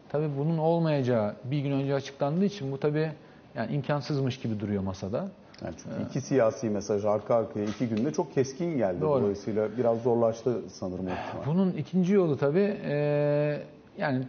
Tabii 0.08 0.28
bunun 0.38 0.58
olmayacağı 0.58 1.34
bir 1.44 1.60
gün 1.60 1.70
önce 1.72 1.94
açıklandığı 1.94 2.44
için 2.44 2.72
bu 2.72 2.80
tabii 2.80 3.12
yani 3.54 3.72
imkansızmış 3.74 4.38
gibi 4.38 4.60
duruyor 4.60 4.82
masada. 4.82 5.28
Yani 5.64 5.74
çünkü 5.82 6.08
iki 6.08 6.20
siyasi 6.20 6.70
mesaj 6.70 7.04
arka 7.04 7.34
arkaya 7.34 7.64
iki 7.64 7.88
günde 7.88 8.12
çok 8.12 8.34
keskin 8.34 8.76
geldi. 8.76 9.00
Doğru. 9.00 9.20
Dolayısıyla 9.22 9.68
biraz 9.78 10.02
zorlaştı 10.02 10.60
sanırım. 10.68 11.06
Bunun 11.46 11.72
ikinci 11.72 12.12
yolu 12.12 12.36
tabii 12.36 12.76
e, 12.84 13.60
yani 14.00 14.24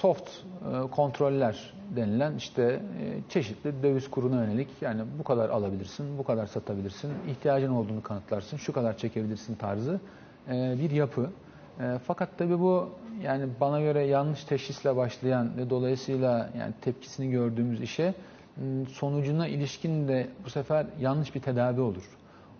soft 0.00 0.30
e, 0.30 0.90
kontroller 0.90 1.74
denilen 1.96 2.36
işte 2.36 2.62
e, 2.62 2.80
çeşitli 3.28 3.82
döviz 3.82 4.10
kuruna 4.10 4.44
yönelik 4.44 4.68
yani 4.80 5.02
bu 5.18 5.24
kadar 5.24 5.50
alabilirsin, 5.50 6.18
bu 6.18 6.24
kadar 6.24 6.46
satabilirsin, 6.46 7.12
ihtiyacın 7.28 7.72
olduğunu 7.72 8.02
kanıtlarsın, 8.02 8.56
şu 8.56 8.72
kadar 8.72 8.96
çekebilirsin 8.96 9.54
tarzı 9.54 10.00
e, 10.48 10.76
bir 10.80 10.90
yapı. 10.90 11.30
Fakat 12.06 12.28
tabii 12.38 12.60
bu 12.60 12.90
yani 13.22 13.48
bana 13.60 13.80
göre 13.80 14.06
yanlış 14.06 14.44
teşhisle 14.44 14.96
başlayan 14.96 15.56
ve 15.56 15.70
dolayısıyla 15.70 16.50
yani 16.58 16.74
tepkisini 16.80 17.30
gördüğümüz 17.30 17.80
işe 17.80 18.14
sonucuna 18.88 19.48
ilişkin 19.48 20.08
de 20.08 20.28
bu 20.44 20.50
sefer 20.50 20.86
yanlış 21.00 21.34
bir 21.34 21.40
tedavi 21.40 21.80
olur. 21.80 22.02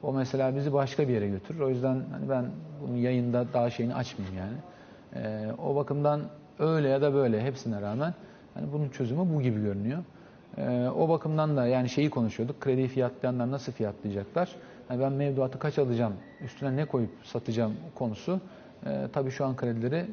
O 0.02 0.12
mesela 0.12 0.56
bizi 0.56 0.72
başka 0.72 1.08
bir 1.08 1.12
yere 1.12 1.28
götürür. 1.28 1.60
O 1.60 1.68
yüzden 1.68 2.02
hani 2.12 2.28
ben 2.28 2.46
bunu 2.82 2.96
yayında 2.96 3.46
daha 3.52 3.70
şeyini 3.70 3.94
açmayayım 3.94 4.38
yani. 4.38 4.56
O 5.52 5.76
bakımdan 5.76 6.20
öyle 6.58 6.88
ya 6.88 7.02
da 7.02 7.14
böyle 7.14 7.42
hepsine 7.44 7.82
rağmen 7.82 8.14
hani 8.54 8.72
bunun 8.72 8.88
çözümü 8.88 9.34
bu 9.34 9.42
gibi 9.42 9.62
görünüyor. 9.62 9.98
Ee, 10.58 10.88
o 10.96 11.08
bakımdan 11.08 11.56
da 11.56 11.66
yani 11.66 11.88
şeyi 11.88 12.10
konuşuyorduk. 12.10 12.60
Krediyi 12.60 12.88
fiyatlayanlar 12.88 13.50
nasıl 13.50 13.72
fiyatlayacaklar? 13.72 14.48
Yani 14.90 15.00
ben 15.00 15.12
mevduatı 15.12 15.58
kaç 15.58 15.78
alacağım, 15.78 16.12
üstüne 16.44 16.76
ne 16.76 16.84
koyup 16.84 17.10
satacağım 17.24 17.72
konusu 17.94 18.40
e, 18.86 19.08
tabii 19.12 19.30
şu 19.30 19.44
an 19.44 19.56
kredileri 19.56 19.96
e, 19.96 20.06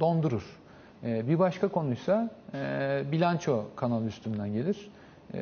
dondurur. 0.00 0.60
E, 1.04 1.28
bir 1.28 1.38
başka 1.38 1.68
konuysa 1.68 2.30
e, 2.54 3.02
bilanço 3.12 3.64
kanalı 3.76 4.06
üstünden 4.06 4.52
gelir. 4.52 4.90
E, 5.34 5.40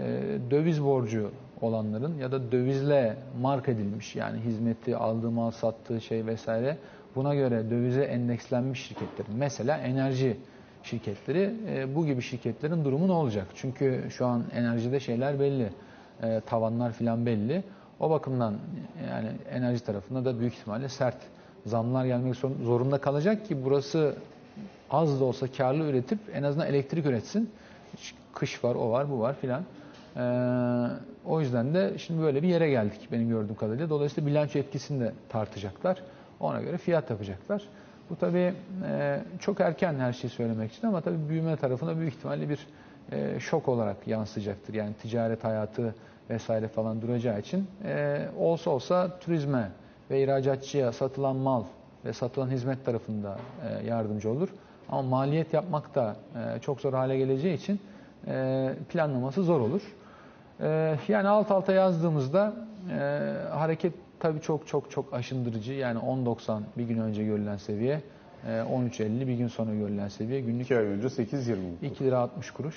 döviz 0.50 0.84
borcu 0.84 1.30
olanların 1.60 2.18
ya 2.18 2.32
da 2.32 2.52
dövizle 2.52 3.16
mark 3.40 3.68
edilmiş 3.68 4.16
yani 4.16 4.40
hizmeti 4.40 4.96
aldığı 4.96 5.30
mal 5.30 5.50
sattığı 5.50 6.00
şey 6.00 6.26
vesaire 6.26 6.76
buna 7.16 7.34
göre 7.34 7.70
dövize 7.70 8.02
endekslenmiş 8.02 8.86
şirketlerin 8.86 9.34
mesela 9.36 9.76
enerji 9.78 10.36
şirketleri 10.82 11.54
e, 11.68 11.94
bu 11.94 12.06
gibi 12.06 12.22
şirketlerin 12.22 12.84
durumu 12.84 13.08
ne 13.08 13.12
olacak? 13.12 13.46
Çünkü 13.54 14.04
şu 14.10 14.26
an 14.26 14.44
enerjide 14.54 15.00
şeyler 15.00 15.40
belli. 15.40 15.68
E, 16.22 16.40
tavanlar 16.40 16.92
filan 16.92 17.26
belli. 17.26 17.62
O 18.00 18.10
bakımdan 18.10 18.54
yani 19.10 19.28
enerji 19.50 19.84
tarafında 19.84 20.24
da 20.24 20.40
büyük 20.40 20.54
ihtimalle 20.54 20.88
sert 20.88 21.16
zamlar 21.66 22.04
gelmek 22.06 22.36
zor- 22.36 22.62
zorunda 22.64 22.98
kalacak 22.98 23.46
ki 23.46 23.64
burası 23.64 24.14
az 24.90 25.20
da 25.20 25.24
olsa 25.24 25.46
karlı 25.52 25.84
üretip 25.90 26.18
en 26.34 26.42
azından 26.42 26.66
elektrik 26.68 27.06
üretsin. 27.06 27.50
Kış 28.34 28.64
var, 28.64 28.74
o 28.74 28.90
var, 28.90 29.10
bu 29.10 29.20
var 29.20 29.36
filan. 29.40 29.62
Ee, 30.16 30.20
o 31.26 31.40
yüzden 31.40 31.74
de 31.74 31.98
şimdi 31.98 32.22
böyle 32.22 32.42
bir 32.42 32.48
yere 32.48 32.70
geldik 32.70 33.08
benim 33.12 33.28
gördüğüm 33.28 33.54
kadarıyla. 33.54 33.90
Dolayısıyla 33.90 34.30
bilanço 34.30 34.58
etkisini 34.58 35.00
de 35.00 35.12
tartacaklar. 35.28 36.02
Ona 36.40 36.60
göre 36.60 36.78
fiyat 36.78 37.10
yapacaklar. 37.10 37.62
Bu 38.10 38.16
tabii 38.16 38.54
e, 38.86 39.20
çok 39.40 39.60
erken 39.60 39.94
her 39.94 40.12
şeyi 40.12 40.30
söylemek 40.30 40.72
için 40.72 40.86
ama 40.86 41.00
tabii 41.00 41.28
büyüme 41.28 41.56
tarafına 41.56 41.96
büyük 41.96 42.14
ihtimalle 42.14 42.48
bir 42.48 42.66
e, 43.12 43.40
şok 43.40 43.68
olarak 43.68 44.08
yansıyacaktır. 44.08 44.74
Yani 44.74 44.94
ticaret 44.94 45.44
hayatı 45.44 45.94
vesaire 46.30 46.68
falan 46.68 47.02
duracağı 47.02 47.40
için 47.40 47.66
e, 47.84 48.26
olsa 48.38 48.70
olsa 48.70 49.18
turizme 49.18 49.68
ve 50.10 50.22
ihracatçıya 50.22 50.92
satılan 50.92 51.36
mal 51.36 51.64
ve 52.04 52.12
satılan 52.12 52.50
hizmet 52.50 52.84
tarafında 52.84 53.38
e, 53.68 53.86
yardımcı 53.86 54.30
olur. 54.30 54.48
Ama 54.88 55.02
maliyet 55.02 55.54
yapmak 55.54 55.94
da 55.94 56.16
e, 56.34 56.60
çok 56.60 56.80
zor 56.80 56.92
hale 56.92 57.18
geleceği 57.18 57.54
için 57.54 57.80
e, 58.26 58.74
planlaması 58.88 59.42
zor 59.42 59.60
olur. 59.60 59.82
E, 60.60 60.96
yani 61.08 61.28
alt 61.28 61.50
alta 61.50 61.72
yazdığımızda 61.72 62.52
e, 62.90 62.98
hareket 63.50 63.92
tabii 64.20 64.40
çok 64.40 64.66
çok 64.66 64.90
çok 64.90 65.14
aşındırıcı. 65.14 65.72
Yani 65.72 65.98
10.90 65.98 66.60
bir 66.78 66.84
gün 66.84 66.98
önce 66.98 67.24
görülen 67.24 67.56
seviye, 67.56 68.02
e, 68.46 68.48
13.50 68.48 69.28
bir 69.28 69.34
gün 69.34 69.48
sonra 69.48 69.74
görülen 69.74 70.08
seviye 70.08 70.40
günlük 70.40 70.66
İki 70.66 70.78
ay 70.78 70.84
önce 70.84 71.06
8.20. 71.06 71.56
2 71.82 72.04
lira 72.04 72.18
60 72.18 72.50
kuruş. 72.50 72.76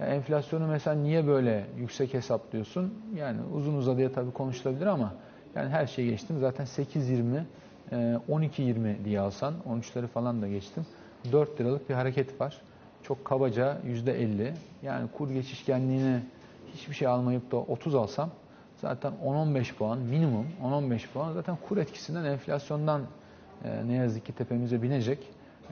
Yani 0.00 0.10
enflasyonu 0.10 0.66
mesela 0.66 0.96
niye 0.96 1.26
böyle 1.26 1.66
yüksek 1.78 2.14
hesaplıyorsun? 2.14 2.94
Yani 3.16 3.38
uzun 3.54 3.74
uzadıya 3.74 4.12
tabii 4.12 4.32
konuşulabilir 4.32 4.86
ama 4.86 5.14
yani 5.54 5.68
her 5.68 5.86
şeyi 5.86 6.10
geçtim. 6.10 6.36
Zaten 6.40 6.64
8.20, 6.64 7.42
e, 7.92 7.96
12.20 8.28 9.04
diye 9.04 9.20
alsan, 9.20 9.54
13'leri 9.68 10.06
falan 10.06 10.42
da 10.42 10.48
geçtim. 10.48 10.86
4 11.32 11.60
liralık 11.60 11.88
bir 11.88 11.94
hareket 11.94 12.40
var. 12.40 12.60
Çok 13.02 13.24
kabaca 13.24 13.78
%50. 13.86 14.52
Yani 14.82 15.08
kur 15.16 15.30
geçişkenliğini 15.30 16.20
hiçbir 16.74 16.94
şey 16.94 17.08
almayıp 17.08 17.52
da 17.52 17.56
30 17.56 17.94
alsam 17.94 18.30
zaten 18.80 19.12
10-15 19.24 19.74
puan 19.74 19.98
minimum 19.98 20.46
10-15 20.62 21.08
puan 21.12 21.32
zaten 21.32 21.56
kur 21.68 21.76
etkisinden 21.76 22.24
enflasyondan 22.24 23.02
e, 23.64 23.88
ne 23.88 23.94
yazık 23.94 24.26
ki 24.26 24.32
tepemize 24.32 24.82
binecek. 24.82 25.18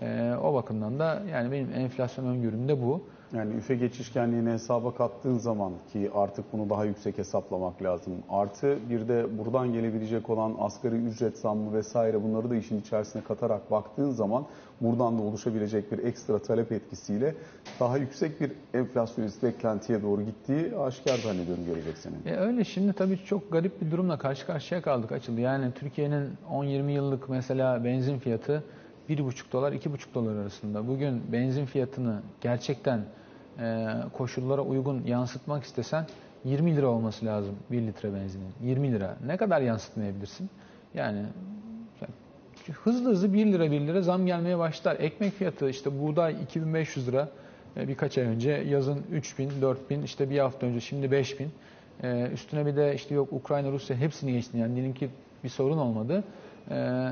E, 0.00 0.34
o 0.42 0.54
bakımdan 0.54 0.98
da 0.98 1.22
yani 1.32 1.52
benim 1.52 1.72
enflasyon 1.74 2.26
öngörüm 2.26 2.68
de 2.68 2.82
bu. 2.82 3.08
Yani 3.34 3.54
üfe 3.54 3.74
geçişkenliğini 3.74 4.50
hesaba 4.50 4.94
kattığın 4.94 5.38
zaman 5.38 5.72
ki 5.92 6.10
artık 6.14 6.52
bunu 6.52 6.70
daha 6.70 6.84
yüksek 6.84 7.18
hesaplamak 7.18 7.82
lazım. 7.82 8.12
Artı 8.30 8.78
bir 8.90 9.08
de 9.08 9.38
buradan 9.38 9.72
gelebilecek 9.72 10.30
olan 10.30 10.54
asgari 10.58 10.94
ücret 10.94 11.38
zammı 11.38 11.72
vesaire 11.72 12.22
bunları 12.22 12.50
da 12.50 12.56
işin 12.56 12.80
içerisine 12.80 13.22
katarak 13.22 13.70
baktığın 13.70 14.10
zaman 14.10 14.46
buradan 14.80 15.18
da 15.18 15.22
oluşabilecek 15.22 15.92
bir 15.92 15.98
ekstra 15.98 16.38
talep 16.38 16.72
etkisiyle 16.72 17.34
daha 17.80 17.96
yüksek 17.98 18.40
bir 18.40 18.52
enflasyonist 18.74 19.42
beklentiye 19.42 20.02
doğru 20.02 20.22
gittiği 20.22 20.76
aşikar 20.76 21.18
zannediyorum 21.18 21.64
gelecek 21.64 21.98
sene. 21.98 22.14
E 22.26 22.36
öyle 22.36 22.64
şimdi 22.64 22.92
tabii 22.92 23.18
çok 23.24 23.52
garip 23.52 23.80
bir 23.80 23.90
durumla 23.90 24.18
karşı 24.18 24.46
karşıya 24.46 24.82
kaldık 24.82 25.12
açıldı. 25.12 25.40
Yani 25.40 25.72
Türkiye'nin 25.74 26.30
10-20 26.50 26.90
yıllık 26.90 27.28
mesela 27.28 27.84
benzin 27.84 28.18
fiyatı 28.18 28.64
1,5 29.08 29.52
dolar 29.52 29.72
2,5 29.72 30.14
dolar 30.14 30.36
arasında. 30.36 30.88
Bugün 30.88 31.22
benzin 31.32 31.66
fiyatını 31.66 32.22
gerçekten 32.40 33.00
koşullara 34.12 34.62
uygun 34.62 35.02
yansıtmak 35.06 35.64
istesen 35.64 36.06
20 36.44 36.76
lira 36.76 36.86
olması 36.86 37.26
lazım 37.26 37.56
1 37.70 37.82
litre 37.82 38.14
benzinin. 38.14 38.52
20 38.62 38.92
lira. 38.92 39.16
Ne 39.26 39.36
kadar 39.36 39.60
yansıtmayabilirsin? 39.60 40.50
Yani 40.94 41.24
hızlı 42.72 43.10
hızlı 43.10 43.32
1 43.32 43.46
lira 43.46 43.70
1 43.70 43.80
lira 43.80 44.02
zam 44.02 44.26
gelmeye 44.26 44.58
başlar. 44.58 44.96
Ekmek 45.00 45.32
fiyatı 45.32 45.70
işte 45.70 46.00
buğday 46.00 46.36
2500 46.42 47.08
lira 47.08 47.28
e, 47.76 47.88
birkaç 47.88 48.18
ay 48.18 48.24
önce 48.24 48.50
yazın 48.50 49.02
3000 49.12 49.50
4000 49.62 50.02
işte 50.02 50.30
bir 50.30 50.38
hafta 50.38 50.66
önce 50.66 50.80
şimdi 50.80 51.10
5000 51.10 51.50
e, 52.02 52.28
üstüne 52.32 52.66
bir 52.66 52.76
de 52.76 52.94
işte 52.94 53.14
yok 53.14 53.32
Ukrayna 53.32 53.70
Rusya 53.70 53.96
hepsini 53.96 54.32
geçti 54.32 54.58
yani 54.58 54.74
diyelim 54.74 54.94
ki 54.94 55.08
bir 55.44 55.48
sorun 55.48 55.78
olmadı. 55.78 56.24
E, 56.70 57.08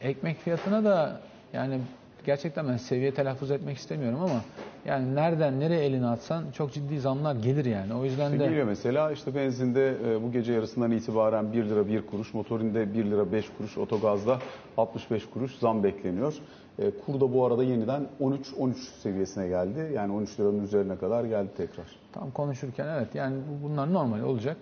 ekmek 0.00 0.38
fiyatına 0.38 0.84
da 0.84 1.20
yani 1.52 1.80
gerçekten 2.26 2.68
ben 2.68 2.76
seviye 2.76 3.14
telaffuz 3.14 3.50
etmek 3.50 3.76
istemiyorum 3.76 4.18
ama 4.22 4.40
yani 4.84 5.14
nereden 5.14 5.60
nereye 5.60 5.84
elini 5.84 6.06
atsan 6.06 6.44
çok 6.52 6.72
ciddi 6.72 7.00
zamlar 7.00 7.34
gelir 7.34 7.64
yani. 7.64 7.94
O 7.94 8.04
yüzden 8.04 8.24
İşte 8.32 8.38
de 8.40 8.44
geliyor 8.46 8.66
mesela 8.66 9.12
işte 9.12 9.34
benzinde 9.34 9.94
e, 10.10 10.22
bu 10.22 10.32
gece 10.32 10.52
yarısından 10.52 10.90
itibaren 10.90 11.52
1 11.52 11.64
lira 11.64 11.88
1 11.88 12.06
kuruş, 12.06 12.34
motorinde 12.34 12.94
1 12.94 13.04
lira 13.04 13.32
5 13.32 13.50
kuruş, 13.58 13.78
otogazda 13.78 14.38
65 14.76 15.26
kuruş 15.30 15.54
zam 15.58 15.82
bekleniyor. 15.84 16.34
E, 16.78 16.90
Kur 16.90 17.20
da 17.20 17.34
bu 17.34 17.46
arada 17.46 17.64
yeniden 17.64 18.06
13-13 18.20 18.74
seviyesine 18.74 19.48
geldi. 19.48 19.92
Yani 19.94 20.12
13 20.12 20.40
liranın 20.40 20.64
üzerine 20.64 20.96
kadar 20.96 21.24
geldi 21.24 21.48
tekrar. 21.56 21.86
Tam 22.12 22.30
konuşurken 22.30 22.86
evet 22.88 23.14
yani 23.14 23.36
bu- 23.36 23.68
bunlar 23.68 23.92
normal 23.92 24.20
olacak. 24.20 24.56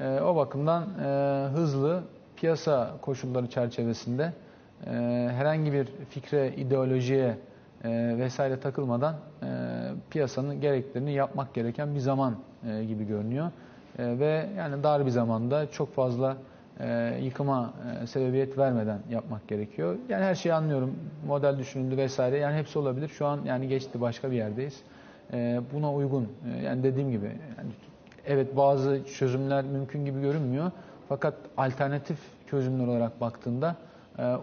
Ee, 0.00 0.20
o 0.20 0.36
bakımdan 0.36 0.82
e, 1.04 1.48
hızlı 1.54 2.02
piyasa 2.36 2.90
koşulları 3.02 3.46
çerçevesinde 3.50 4.32
e, 4.86 4.90
herhangi 5.36 5.72
bir 5.72 5.88
fikre, 6.10 6.52
ideolojiye 6.56 7.36
e, 7.84 8.14
vesaire 8.18 8.60
takılmadan 8.60 9.14
e, 9.42 9.46
piyasanın 10.10 10.60
gereklerini 10.60 11.12
yapmak 11.12 11.54
gereken 11.54 11.94
bir 11.94 12.00
zaman 12.00 12.34
e, 12.68 12.84
gibi 12.84 13.06
görünüyor. 13.06 13.50
E, 13.98 14.18
ve 14.18 14.46
yani 14.56 14.82
dar 14.82 15.06
bir 15.06 15.10
zamanda 15.10 15.70
çok 15.70 15.94
fazla 15.94 16.36
e, 16.80 17.18
yıkıma 17.22 17.72
e, 18.02 18.06
sebebiyet 18.06 18.58
vermeden 18.58 18.98
yapmak 19.10 19.48
gerekiyor. 19.48 19.96
Yani 20.08 20.24
her 20.24 20.34
şeyi 20.34 20.54
anlıyorum. 20.54 20.94
Model 21.26 21.58
düşünüldü 21.58 21.96
vesaire. 21.96 22.38
Yani 22.38 22.56
hepsi 22.56 22.78
olabilir. 22.78 23.08
Şu 23.08 23.26
an 23.26 23.40
yani 23.44 23.68
geçti 23.68 24.00
başka 24.00 24.30
bir 24.30 24.36
yerdeyiz. 24.36 24.80
E, 25.32 25.60
buna 25.74 25.94
uygun. 25.94 26.28
E, 26.54 26.62
yani 26.64 26.82
dediğim 26.82 27.10
gibi 27.10 27.26
yani 27.26 27.70
evet 28.26 28.56
bazı 28.56 29.00
çözümler 29.04 29.64
mümkün 29.64 30.04
gibi 30.04 30.20
görünmüyor. 30.20 30.70
Fakat 31.08 31.34
alternatif 31.56 32.18
çözümler 32.46 32.86
olarak 32.86 33.20
baktığında 33.20 33.76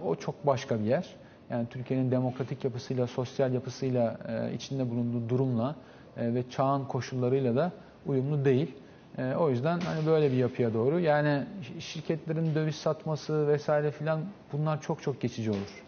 o 0.05 0.15
çok 0.15 0.45
başka 0.47 0.79
bir 0.79 0.83
yer. 0.85 1.15
Yani 1.49 1.67
Türkiye'nin 1.69 2.11
demokratik 2.11 2.63
yapısıyla, 2.63 3.07
sosyal 3.07 3.53
yapısıyla, 3.53 4.17
e, 4.27 4.53
içinde 4.53 4.89
bulunduğu 4.89 5.29
durumla 5.29 5.75
e, 6.17 6.33
ve 6.33 6.49
çağın 6.49 6.85
koşullarıyla 6.85 7.55
da 7.55 7.71
uyumlu 8.05 8.45
değil. 8.45 8.75
E, 9.17 9.35
o 9.35 9.49
yüzden 9.49 9.79
hani 9.79 10.05
böyle 10.05 10.31
bir 10.31 10.37
yapıya 10.37 10.73
doğru. 10.73 10.99
Yani 10.99 11.43
şirketlerin 11.79 12.55
döviz 12.55 12.75
satması 12.75 13.47
vesaire 13.47 13.91
filan 13.91 14.19
bunlar 14.53 14.81
çok 14.81 15.01
çok 15.01 15.21
geçici 15.21 15.51
olur. 15.51 15.83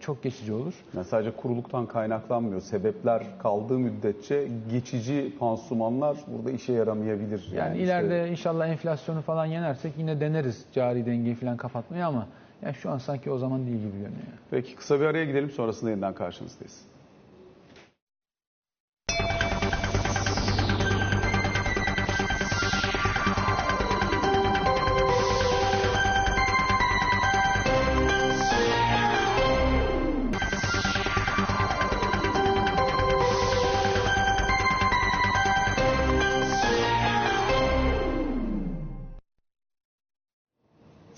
Çok 0.00 0.22
geçici 0.22 0.52
olur. 0.52 0.74
Yani 0.96 1.04
sadece 1.04 1.30
kuruluktan 1.30 1.86
kaynaklanmıyor. 1.86 2.60
Sebepler 2.60 3.22
kaldığı 3.38 3.78
müddetçe 3.78 4.48
geçici 4.70 5.32
pansumanlar 5.38 6.16
burada 6.26 6.50
işe 6.50 6.72
yaramayabilir. 6.72 7.48
Yani, 7.56 7.72
işte- 7.72 7.84
ileride 7.84 8.28
inşallah 8.30 8.68
enflasyonu 8.68 9.22
falan 9.22 9.46
yenersek 9.46 9.92
yine 9.98 10.20
deneriz 10.20 10.64
cari 10.72 11.06
dengeyi 11.06 11.34
falan 11.34 11.56
kapatmayı 11.56 12.06
ama 12.06 12.26
yani 12.62 12.74
şu 12.74 12.90
an 12.90 12.98
sanki 12.98 13.30
o 13.30 13.38
zaman 13.38 13.66
değil 13.66 13.78
gibi 13.78 13.90
görünüyor. 13.92 14.32
Peki 14.50 14.76
kısa 14.76 15.00
bir 15.00 15.04
araya 15.04 15.24
gidelim 15.24 15.50
sonrasında 15.50 15.90
yeniden 15.90 16.14
karşınızdayız. 16.14 16.91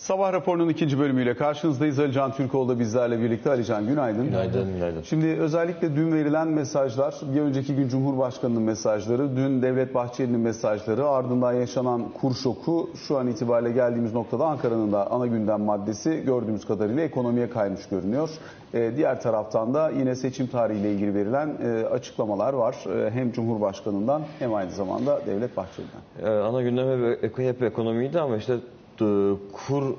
Sabah 0.04 0.32
raporunun 0.32 0.68
ikinci 0.68 0.98
bölümüyle 0.98 1.34
karşınızdayız. 1.36 1.98
Ali 1.98 2.12
Can 2.12 2.32
Türkoğlu 2.32 2.68
da 2.68 2.78
bizlerle 2.78 3.20
birlikte. 3.20 3.50
Ali 3.50 3.64
Can 3.64 3.86
günaydın. 3.86 4.24
Günaydın, 4.24 4.74
günaydın. 4.74 5.02
Şimdi 5.02 5.26
özellikle 5.26 5.96
dün 5.96 6.12
verilen 6.12 6.48
mesajlar, 6.48 7.14
bir 7.34 7.40
önceki 7.40 7.76
gün 7.76 7.88
Cumhurbaşkanı'nın 7.88 8.62
mesajları, 8.62 9.36
dün 9.36 9.62
Devlet 9.62 9.94
Bahçeli'nin 9.94 10.40
mesajları, 10.40 11.08
ardından 11.08 11.52
yaşanan 11.52 12.04
kur 12.20 12.34
şoku, 12.34 12.90
şu 13.08 13.18
an 13.18 13.26
itibariyle 13.28 13.72
geldiğimiz 13.72 14.12
noktada 14.14 14.46
Ankara'nın 14.46 14.92
da 14.92 15.10
ana 15.10 15.26
gündem 15.26 15.60
maddesi 15.60 16.22
gördüğümüz 16.26 16.64
kadarıyla 16.66 17.02
ekonomiye 17.02 17.50
kaymış 17.50 17.88
görünüyor. 17.88 18.30
Ee, 18.74 18.92
diğer 18.96 19.20
taraftan 19.20 19.74
da 19.74 19.90
yine 19.90 20.14
seçim 20.14 20.46
tarihiyle 20.46 20.92
ilgili 20.92 21.14
verilen 21.14 21.50
e, 21.64 21.86
açıklamalar 21.86 22.52
var. 22.52 22.76
E, 23.06 23.10
hem 23.10 23.32
Cumhurbaşkanı'ndan 23.32 24.22
hem 24.38 24.54
aynı 24.54 24.70
zamanda 24.70 25.20
Devlet 25.26 25.56
Bahçeli'den. 25.56 26.28
Ee, 26.28 26.38
ana 26.40 26.62
gündem 26.62 26.88
hep, 26.88 27.24
eko- 27.24 27.42
hep 27.42 27.62
ekonomiydi 27.62 28.20
ama 28.20 28.36
işte 28.36 28.54
kur 29.52 29.94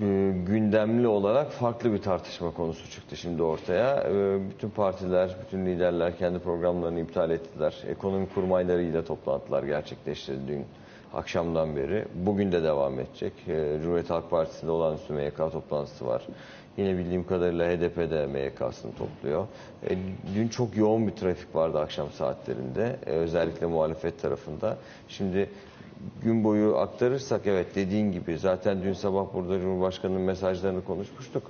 e, 0.00 0.32
gündemli 0.46 1.08
olarak 1.08 1.52
farklı 1.52 1.92
bir 1.92 1.98
tartışma 2.02 2.50
konusu 2.50 2.90
çıktı 2.90 3.16
şimdi 3.16 3.42
ortaya. 3.42 3.96
E, 4.02 4.38
Bütün 4.50 4.70
partiler, 4.70 5.36
bütün 5.46 5.66
liderler 5.66 6.18
kendi 6.18 6.38
programlarını 6.38 7.00
iptal 7.00 7.30
ettiler. 7.30 7.74
Ekonomi 7.88 8.28
kurmaylarıyla 8.34 9.04
toplantılar 9.04 9.62
gerçekleşti 9.62 10.32
dün 10.48 10.64
akşamdan 11.14 11.76
beri. 11.76 12.04
Bugün 12.14 12.52
de 12.52 12.62
devam 12.62 13.00
edecek. 13.00 13.32
E, 13.48 13.78
Cumhuriyet 13.82 14.10
Halk 14.10 14.30
Partisi'nde 14.30 14.70
olağanüstü 14.70 15.12
MYK 15.12 15.36
toplantısı 15.36 16.06
var. 16.06 16.22
Yine 16.76 16.98
bildiğim 16.98 17.26
kadarıyla 17.26 17.68
HDP 17.70 17.96
de 18.10 18.26
MYK'sını 18.26 18.92
topluyor. 18.98 19.46
E, 19.90 19.96
dün 20.34 20.48
çok 20.48 20.76
yoğun 20.76 21.06
bir 21.06 21.12
trafik 21.12 21.54
vardı 21.54 21.80
akşam 21.80 22.10
saatlerinde. 22.10 22.96
E, 23.06 23.10
özellikle 23.10 23.66
muhalefet 23.66 24.22
tarafında. 24.22 24.76
Şimdi 25.08 25.48
gün 26.22 26.44
boyu 26.44 26.76
aktarırsak 26.76 27.40
evet 27.46 27.66
dediğin 27.74 28.12
gibi 28.12 28.38
zaten 28.38 28.82
dün 28.82 28.92
sabah 28.92 29.26
burada 29.34 29.60
Cumhurbaşkanı'nın 29.60 30.20
mesajlarını 30.20 30.84
konuşmuştuk. 30.84 31.42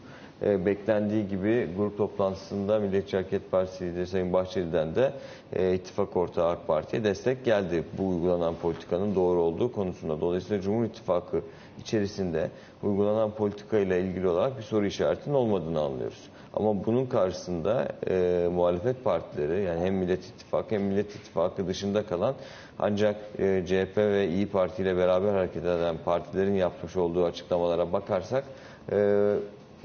E, 0.43 0.67
beklendiği 0.67 1.29
gibi 1.29 1.69
grup 1.77 1.99
toplantısında 1.99 2.79
Milliyetçi 2.79 3.17
Hareket 3.17 3.51
Partisi 3.51 3.85
lideri 3.85 4.07
Sayın 4.07 4.33
Bahçeli'den 4.33 4.95
de 4.95 5.13
e, 5.53 5.75
ittifak 5.75 6.17
ortağı 6.17 6.49
AK 6.49 6.67
Parti'ye 6.67 7.05
destek 7.05 7.45
geldi. 7.45 7.85
Bu 7.99 8.09
uygulanan 8.09 8.55
politikanın 8.63 9.15
doğru 9.15 9.41
olduğu 9.41 9.73
konusunda. 9.73 10.21
Dolayısıyla 10.21 10.63
Cumhur 10.63 10.85
İttifakı 10.85 11.43
içerisinde 11.81 12.51
uygulanan 12.83 13.31
politika 13.31 13.79
ile 13.79 14.01
ilgili 14.01 14.29
olarak 14.29 14.59
bir 14.59 14.63
soru 14.63 14.87
işaretinin 14.87 15.35
olmadığını 15.35 15.81
anlıyoruz. 15.81 16.29
Ama 16.55 16.87
bunun 16.87 17.07
karşısında 17.07 17.89
e, 18.09 18.49
muhalefet 18.53 19.05
partileri 19.05 19.63
yani 19.63 19.81
hem 19.81 19.95
Millet 19.95 20.25
İttifakı 20.25 20.75
hem 20.75 20.83
Millet 20.83 21.17
İttifakı 21.17 21.69
dışında 21.69 22.07
kalan 22.07 22.35
ancak 22.79 23.17
e, 23.39 23.63
CHP 23.67 23.97
ve 23.97 24.29
İyi 24.29 24.47
Parti 24.49 24.83
ile 24.83 24.97
beraber 24.97 25.33
hareket 25.33 25.63
eden 25.65 25.97
partilerin 26.05 26.55
yapmış 26.55 26.97
olduğu 26.97 27.25
açıklamalara 27.25 27.93
bakarsak 27.93 28.45
e, 28.93 29.35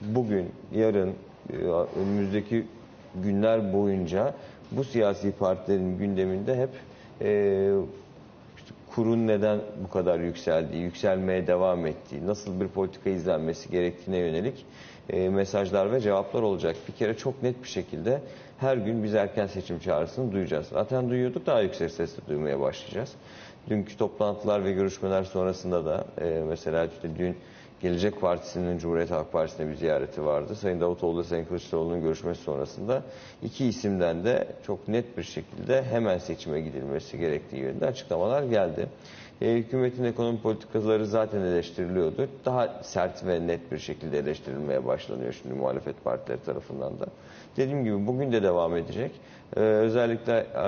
bugün, 0.02 0.52
yarın, 0.76 1.14
e, 1.54 1.56
önümüzdeki 2.00 2.66
günler 3.16 3.74
boyunca 3.74 4.34
bu 4.72 4.84
siyasi 4.84 5.32
partilerin 5.32 5.98
gündeminde 5.98 6.56
hep 6.56 6.70
e, 7.22 7.72
kurun 8.98 9.28
neden 9.28 9.60
bu 9.84 9.90
kadar 9.90 10.20
yükseldiği, 10.20 10.84
yükselmeye 10.84 11.48
devam 11.48 11.86
ettiği, 11.86 12.28
nasıl 12.28 12.62
bir 12.62 12.68
politika 12.68 13.10
izlenmesi 13.10 13.70
gerektiğine 13.70 14.18
yönelik 14.18 14.66
e, 15.10 15.30
mesajlar 15.30 15.92
ve 15.92 16.02
cevaplar 16.02 16.42
olacak. 16.42 16.76
Bir 16.88 16.94
kere 16.94 17.18
çok 17.18 17.44
net 17.44 17.64
bir 17.64 17.68
şekilde 17.68 18.22
her 18.58 18.78
gün 18.78 19.04
biz 19.04 19.16
erken 19.16 19.48
seçim 19.48 19.80
çağrısını 19.80 20.32
duyacağız. 20.32 20.68
Zaten 20.68 21.10
duyuyorduk 21.10 21.46
daha 21.46 21.62
yüksek 21.62 21.92
sesle 21.92 22.22
duymaya 22.28 22.60
başlayacağız. 22.60 23.14
Dünkü 23.70 23.98
toplantılar 23.98 24.64
ve 24.64 24.72
görüşmeler 24.72 25.24
sonrasında 25.24 25.86
da 25.86 26.06
e, 26.22 26.44
mesela 26.48 26.86
işte 26.86 27.10
dün 27.18 27.36
Gelecek 27.82 28.22
Partisi'nin 28.22 28.78
Cumhuriyet 28.78 29.12
Halk 29.12 29.32
Partisi'ne 29.32 29.70
bir 29.70 29.76
ziyareti 29.76 30.26
vardı. 30.26 30.56
Sayın 30.56 30.82
Davutoğlu 30.82 31.20
ile 31.22 31.28
Sayın 31.28 31.46
Kılıçdaroğlu'nun 31.46 32.02
görüşmesi 32.02 32.42
sonrasında 32.42 33.04
iki 33.44 33.66
isimden 33.66 34.24
de 34.24 34.48
çok 34.68 34.88
net 34.88 35.18
bir 35.18 35.24
şekilde 35.24 35.84
hemen 35.84 36.18
seçime 36.18 36.62
gidilmesi 36.62 37.18
gerektiği 37.18 37.58
yönünde 37.58 37.86
açıklamalar 37.86 38.44
geldi. 38.44 38.88
E, 39.42 39.54
hükümetin 39.54 40.04
ekonomi 40.04 40.42
politikaları 40.42 41.06
zaten 41.06 41.42
eleştiriliyordu. 41.42 42.30
Daha 42.46 42.84
sert 42.84 43.26
ve 43.26 43.48
net 43.48 43.72
bir 43.72 43.80
şekilde 43.80 44.20
eleştirilmeye 44.20 44.86
başlanıyor 44.86 45.34
şimdi 45.42 45.56
muhalefet 45.56 46.04
partileri 46.04 46.44
tarafından 46.44 47.00
da. 47.00 47.06
Dediğim 47.58 47.84
gibi 47.84 48.08
bugün 48.08 48.32
de 48.32 48.44
devam 48.44 48.78
edecek. 48.78 49.12
E, 49.56 49.60
özellikle 49.60 50.46
e, 50.56 50.68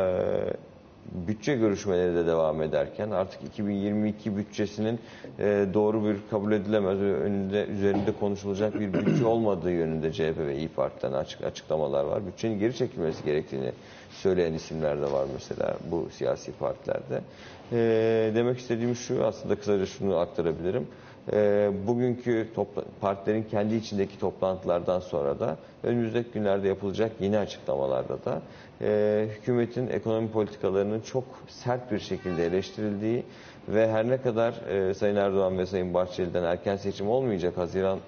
bütçe 1.12 1.56
görüşmeleri 1.56 2.16
de 2.16 2.28
devam 2.28 2.62
ederken 2.62 3.12
artık 3.12 3.44
2022 3.44 4.38
bütçesinin 4.38 5.00
e, 5.40 5.66
doğru 5.74 6.06
bir 6.06 6.16
kabul 6.30 6.52
edilemez 6.52 7.00
önünde 7.00 7.66
üzerinde 7.66 8.12
konuşulacak 8.20 8.80
bir 8.80 8.94
bütçe 8.94 9.26
olmadığı 9.26 9.72
yönünde 9.72 10.14
CHP 10.14 10.38
ve 10.38 10.58
İyi 10.58 10.68
Parti'den 10.68 11.14
açık 11.14 11.44
açıklamalar 11.44 12.04
var. 12.04 12.28
Bütçenin 12.28 12.60
geri 12.60 12.76
çekilmesi 12.76 13.24
gerektiğini 13.26 13.72
söyleyen 14.10 14.54
isimler 14.54 15.02
de 15.02 15.12
var 15.12 15.26
mesela 15.34 15.78
bu 15.92 16.08
siyasi 16.12 16.52
partilerde. 16.52 17.22
E, 17.72 18.32
demek 18.36 18.60
istediğim 18.60 18.96
şu 18.96 19.26
aslında 19.26 19.56
kısaca 19.56 19.86
şunu 19.86 20.18
aktarabilirim. 20.18 20.88
E, 21.34 21.72
bugünkü 21.88 22.48
topla- 22.56 22.84
partilerin 23.02 23.44
kendi 23.52 23.76
içindeki 23.76 24.20
toplantılardan 24.20 25.00
sonra 25.00 25.40
da 25.40 25.58
önümüzdeki 25.84 26.32
günlerde 26.32 26.68
yapılacak 26.68 27.12
yeni 27.20 27.38
açıklamalarda 27.38 28.26
da 28.26 28.42
e, 28.82 29.28
hükümetin 29.30 29.88
ekonomi 29.88 30.32
politikalarının 30.32 31.00
çok 31.02 31.24
sert 31.48 31.92
bir 31.92 32.00
şekilde 32.00 32.46
eleştirildiği 32.46 33.24
ve 33.68 33.92
her 33.92 34.10
ne 34.10 34.22
kadar 34.22 34.54
e, 34.70 34.94
Sayın 34.94 35.16
Erdoğan 35.16 35.58
ve 35.58 35.66
Sayın 35.66 35.94
Bahçeli'den 35.94 36.44
erken 36.44 36.76
seçim 36.76 37.10
olmayacak 37.10 37.58
Haziran 37.58 38.00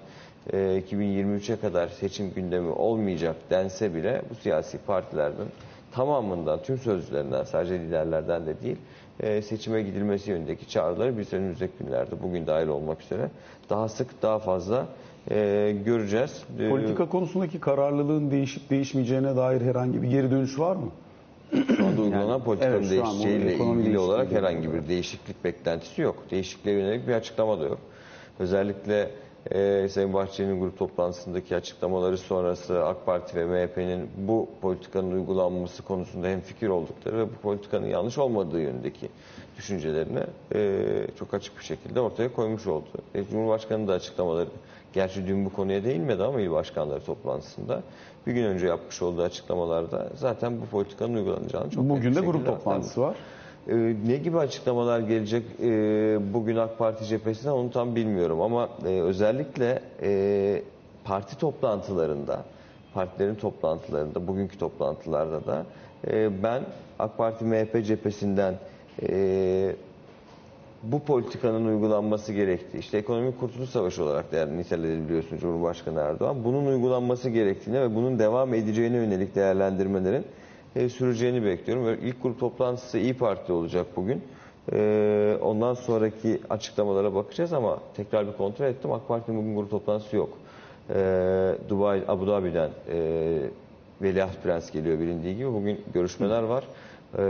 e, 0.52 0.56
2023'e 0.90 1.56
kadar 1.60 1.88
seçim 1.88 2.32
gündemi 2.34 2.70
olmayacak 2.70 3.36
dense 3.50 3.94
bile 3.94 4.22
bu 4.30 4.34
siyasi 4.34 4.78
partilerden 4.78 5.46
tamamından, 5.94 6.62
tüm 6.62 6.78
sözcülerinden 6.78 7.44
sadece 7.44 7.80
liderlerden 7.80 8.46
de 8.46 8.60
değil 8.62 8.76
e, 9.20 9.42
seçime 9.42 9.82
gidilmesi 9.82 10.30
yönündeki 10.30 10.68
çağrıları 10.68 11.18
biz 11.18 11.32
önümüzdeki 11.32 11.72
günlerde 11.80 12.22
bugün 12.22 12.46
dahil 12.46 12.68
olmak 12.68 13.02
üzere 13.02 13.30
daha 13.70 13.88
sık 13.88 14.22
daha 14.22 14.38
fazla 14.38 14.86
e, 15.30 15.36
göreceğiz. 15.84 16.44
E, 16.58 16.70
Politika 16.70 17.08
konusundaki 17.08 17.60
kararlılığın 17.60 18.30
değişip 18.30 18.70
değişmeyeceğine 18.70 19.36
dair 19.36 19.60
herhangi 19.60 20.02
bir 20.02 20.08
geri 20.08 20.30
dönüş 20.30 20.58
var 20.58 20.76
mı? 20.76 20.90
Şu 21.76 21.86
anda 21.86 22.02
uygulanan 22.02 22.28
Yani, 22.28 22.42
politikanın 22.44 22.76
evet, 22.76 22.88
şu 22.88 23.04
an 23.04 23.08
bu 23.08 23.18
değişeceğiyle 23.18 23.52
ekonomi 23.54 23.82
ilgili 23.82 23.98
olarak 23.98 24.32
herhangi 24.32 24.72
bir 24.72 24.88
değişiklik 24.88 25.44
beklentisi 25.44 26.02
yok. 26.02 26.22
Değişikliğe 26.30 26.78
yönelik 26.78 27.08
bir 27.08 27.12
açıklama 27.12 27.60
da 27.60 27.64
yok. 27.64 27.78
Özellikle 28.38 29.10
e, 29.50 29.88
Sayın 29.88 30.12
Bahçeli'nin 30.12 30.60
grup 30.60 30.78
toplantısındaki 30.78 31.56
açıklamaları 31.56 32.18
sonrası 32.18 32.84
AK 32.84 33.06
Parti 33.06 33.36
ve 33.36 33.46
MHP'nin 33.46 34.10
bu 34.16 34.48
politikanın 34.60 35.12
uygulanması 35.12 35.82
konusunda 35.82 36.26
hem 36.26 36.40
fikir 36.40 36.68
oldukları 36.68 37.18
ve 37.18 37.26
bu 37.26 37.34
politikanın 37.42 37.86
yanlış 37.86 38.18
olmadığı 38.18 38.60
yönündeki 38.60 39.08
düşüncelerini 39.56 40.20
e, 40.54 41.06
çok 41.18 41.34
açık 41.34 41.58
bir 41.58 41.64
şekilde 41.64 42.00
ortaya 42.00 42.32
koymuş 42.32 42.66
oldu. 42.66 42.88
E, 43.14 43.24
Cumhurbaşkanı 43.24 43.88
da 43.88 43.92
açıklamaları, 43.92 44.48
gerçi 44.92 45.26
dün 45.26 45.44
bu 45.44 45.52
konuya 45.52 45.84
değinmedi 45.84 46.22
ama 46.22 46.40
il 46.40 46.50
başkanları 46.50 47.04
toplantısında 47.04 47.82
bir 48.26 48.32
gün 48.32 48.44
önce 48.44 48.66
yapmış 48.66 49.02
olduğu 49.02 49.22
açıklamalarda 49.22 50.08
zaten 50.16 50.60
bu 50.60 50.66
politikanın 50.66 51.14
uygulanacağını 51.14 51.70
çok 51.70 51.84
Bugün 51.84 52.14
de 52.14 52.20
grup 52.20 52.46
toplantısı 52.46 53.00
var. 53.00 53.16
Ee, 53.68 53.94
ne 54.06 54.16
gibi 54.16 54.38
açıklamalar 54.38 55.00
gelecek 55.00 55.42
e, 55.62 56.34
bugün 56.34 56.56
AK 56.56 56.78
Parti 56.78 57.04
cephesinden 57.04 57.52
onu 57.52 57.70
tam 57.70 57.96
bilmiyorum 57.96 58.40
ama 58.40 58.68
e, 58.84 58.88
özellikle 58.88 59.82
e, 60.02 60.62
parti 61.04 61.38
toplantılarında, 61.38 62.44
partilerin 62.94 63.34
toplantılarında, 63.34 64.26
bugünkü 64.26 64.58
toplantılarda 64.58 65.46
da 65.46 65.66
e, 66.08 66.42
ben 66.42 66.62
AK 66.98 67.18
Parti 67.18 67.44
MHP 67.44 67.86
cephesinden 67.86 68.54
bu 70.82 71.00
politikanın 71.00 71.66
uygulanması 71.66 72.32
gerektiği, 72.32 72.78
işte 72.78 72.98
ekonomik 72.98 73.40
kurtuluş 73.40 73.70
savaşı 73.70 74.04
olarak 74.04 74.32
değer 74.32 74.48
nitelendiriliyorsun 74.48 75.38
Cumhurbaşkanı 75.38 76.00
Erdoğan. 76.00 76.44
Bunun 76.44 76.66
uygulanması 76.66 77.30
gerektiğine 77.30 77.80
ve 77.82 77.94
bunun 77.94 78.18
devam 78.18 78.54
edeceğine 78.54 78.96
yönelik 78.96 79.34
değerlendirmelerin 79.34 80.24
e, 80.76 80.88
süreceğini 80.88 81.44
bekliyorum. 81.44 81.86
Ve 81.86 81.98
ilk 81.98 82.22
grup 82.22 82.40
toplantısı 82.40 82.98
İyi 82.98 83.14
Parti 83.14 83.52
olacak 83.52 83.86
bugün. 83.96 84.22
E, 84.72 85.38
ondan 85.42 85.74
sonraki 85.74 86.40
açıklamalara 86.50 87.14
bakacağız 87.14 87.52
ama 87.52 87.78
tekrar 87.96 88.26
bir 88.26 88.32
kontrol 88.32 88.66
ettim. 88.66 88.92
AK 88.92 89.08
Parti'nin 89.08 89.38
bugün 89.38 89.56
grup 89.56 89.70
toplantısı 89.70 90.16
yok. 90.16 90.38
E, 90.90 90.94
Dubai, 91.68 92.02
Abu 92.08 92.26
Dhabi'den 92.26 92.70
e, 92.92 93.38
Veliaht 94.02 94.42
Prens 94.42 94.70
geliyor 94.70 94.98
bilindiği 94.98 95.36
gibi. 95.36 95.52
Bugün 95.52 95.80
görüşmeler 95.94 96.42
var. 96.42 96.64
E, 97.18 97.24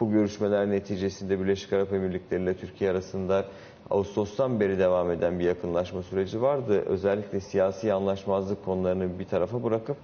bu 0.00 0.10
görüşmeler 0.10 0.70
neticesinde 0.70 1.40
Birleşik 1.40 1.72
Arap 1.72 1.92
Emirlikleri 1.92 2.42
ile 2.42 2.54
Türkiye 2.56 2.90
arasında 2.90 3.44
Ağustos'tan 3.90 4.60
beri 4.60 4.78
devam 4.78 5.10
eden 5.10 5.38
bir 5.38 5.44
yakınlaşma 5.44 6.02
süreci 6.02 6.42
vardı. 6.42 6.82
Özellikle 6.86 7.40
siyasi 7.40 7.92
anlaşmazlık 7.92 8.64
konularını 8.64 9.18
bir 9.18 9.24
tarafa 9.24 9.64
bırakıp 9.64 9.96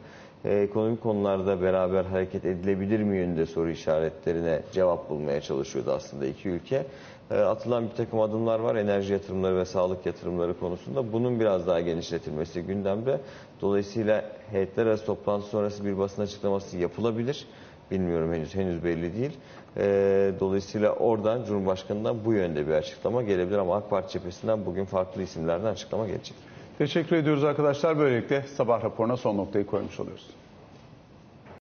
e, 0.45 0.55
ekonomik 0.55 1.03
konularda 1.03 1.63
beraber 1.63 2.05
hareket 2.05 2.45
edilebilir 2.45 3.01
mi 3.01 3.17
yönünde 3.17 3.47
soru 3.47 3.71
işaretlerine 3.71 4.63
cevap 4.73 5.11
bulmaya 5.11 5.41
çalışıyordu 5.41 5.93
aslında 5.93 6.27
iki 6.27 6.49
ülke. 6.49 6.87
E, 7.31 7.35
atılan 7.35 7.85
bir 7.85 7.95
takım 7.97 8.21
adımlar 8.21 8.61
var 8.61 8.77
enerji 8.77 9.13
yatırımları 9.13 9.57
ve 9.57 9.65
sağlık 9.65 10.07
yatırımları 10.07 10.59
konusunda. 10.59 11.13
Bunun 11.13 11.41
biraz 11.41 11.67
daha 11.67 11.81
genişletilmesi 11.81 12.63
gündemde. 12.63 13.21
Dolayısıyla 13.61 14.25
heyetler 14.51 14.87
arası 14.87 15.07
toplantı 15.07 15.47
sonrası 15.47 15.85
bir 15.85 15.99
basın 15.99 16.23
açıklaması 16.23 16.79
yapılabilir. 16.79 17.47
Bilmiyorum 17.91 18.33
henüz 18.33 18.55
henüz 18.55 18.85
belli 18.85 19.15
değil. 19.15 19.39
E, 19.77 20.33
dolayısıyla 20.41 20.93
oradan 20.93 21.45
Cumhurbaşkanı'ndan 21.45 22.25
bu 22.25 22.33
yönde 22.33 22.67
bir 22.67 22.73
açıklama 22.73 23.23
gelebilir 23.23 23.59
ama 23.59 23.77
AK 23.77 23.91
Parti 23.91 24.13
cephesinden 24.13 24.67
bugün 24.67 24.85
farklı 24.85 25.23
isimlerden 25.23 25.67
açıklama 25.67 26.07
gelecek. 26.07 26.54
Teşekkür 26.79 27.17
ediyoruz 27.17 27.45
arkadaşlar. 27.45 27.99
Böylelikle 27.99 28.43
sabah 28.43 28.85
raporuna 28.85 29.17
son 29.17 29.37
noktayı 29.37 29.67
koymuş 29.67 30.01
oluyoruz. 30.01 30.27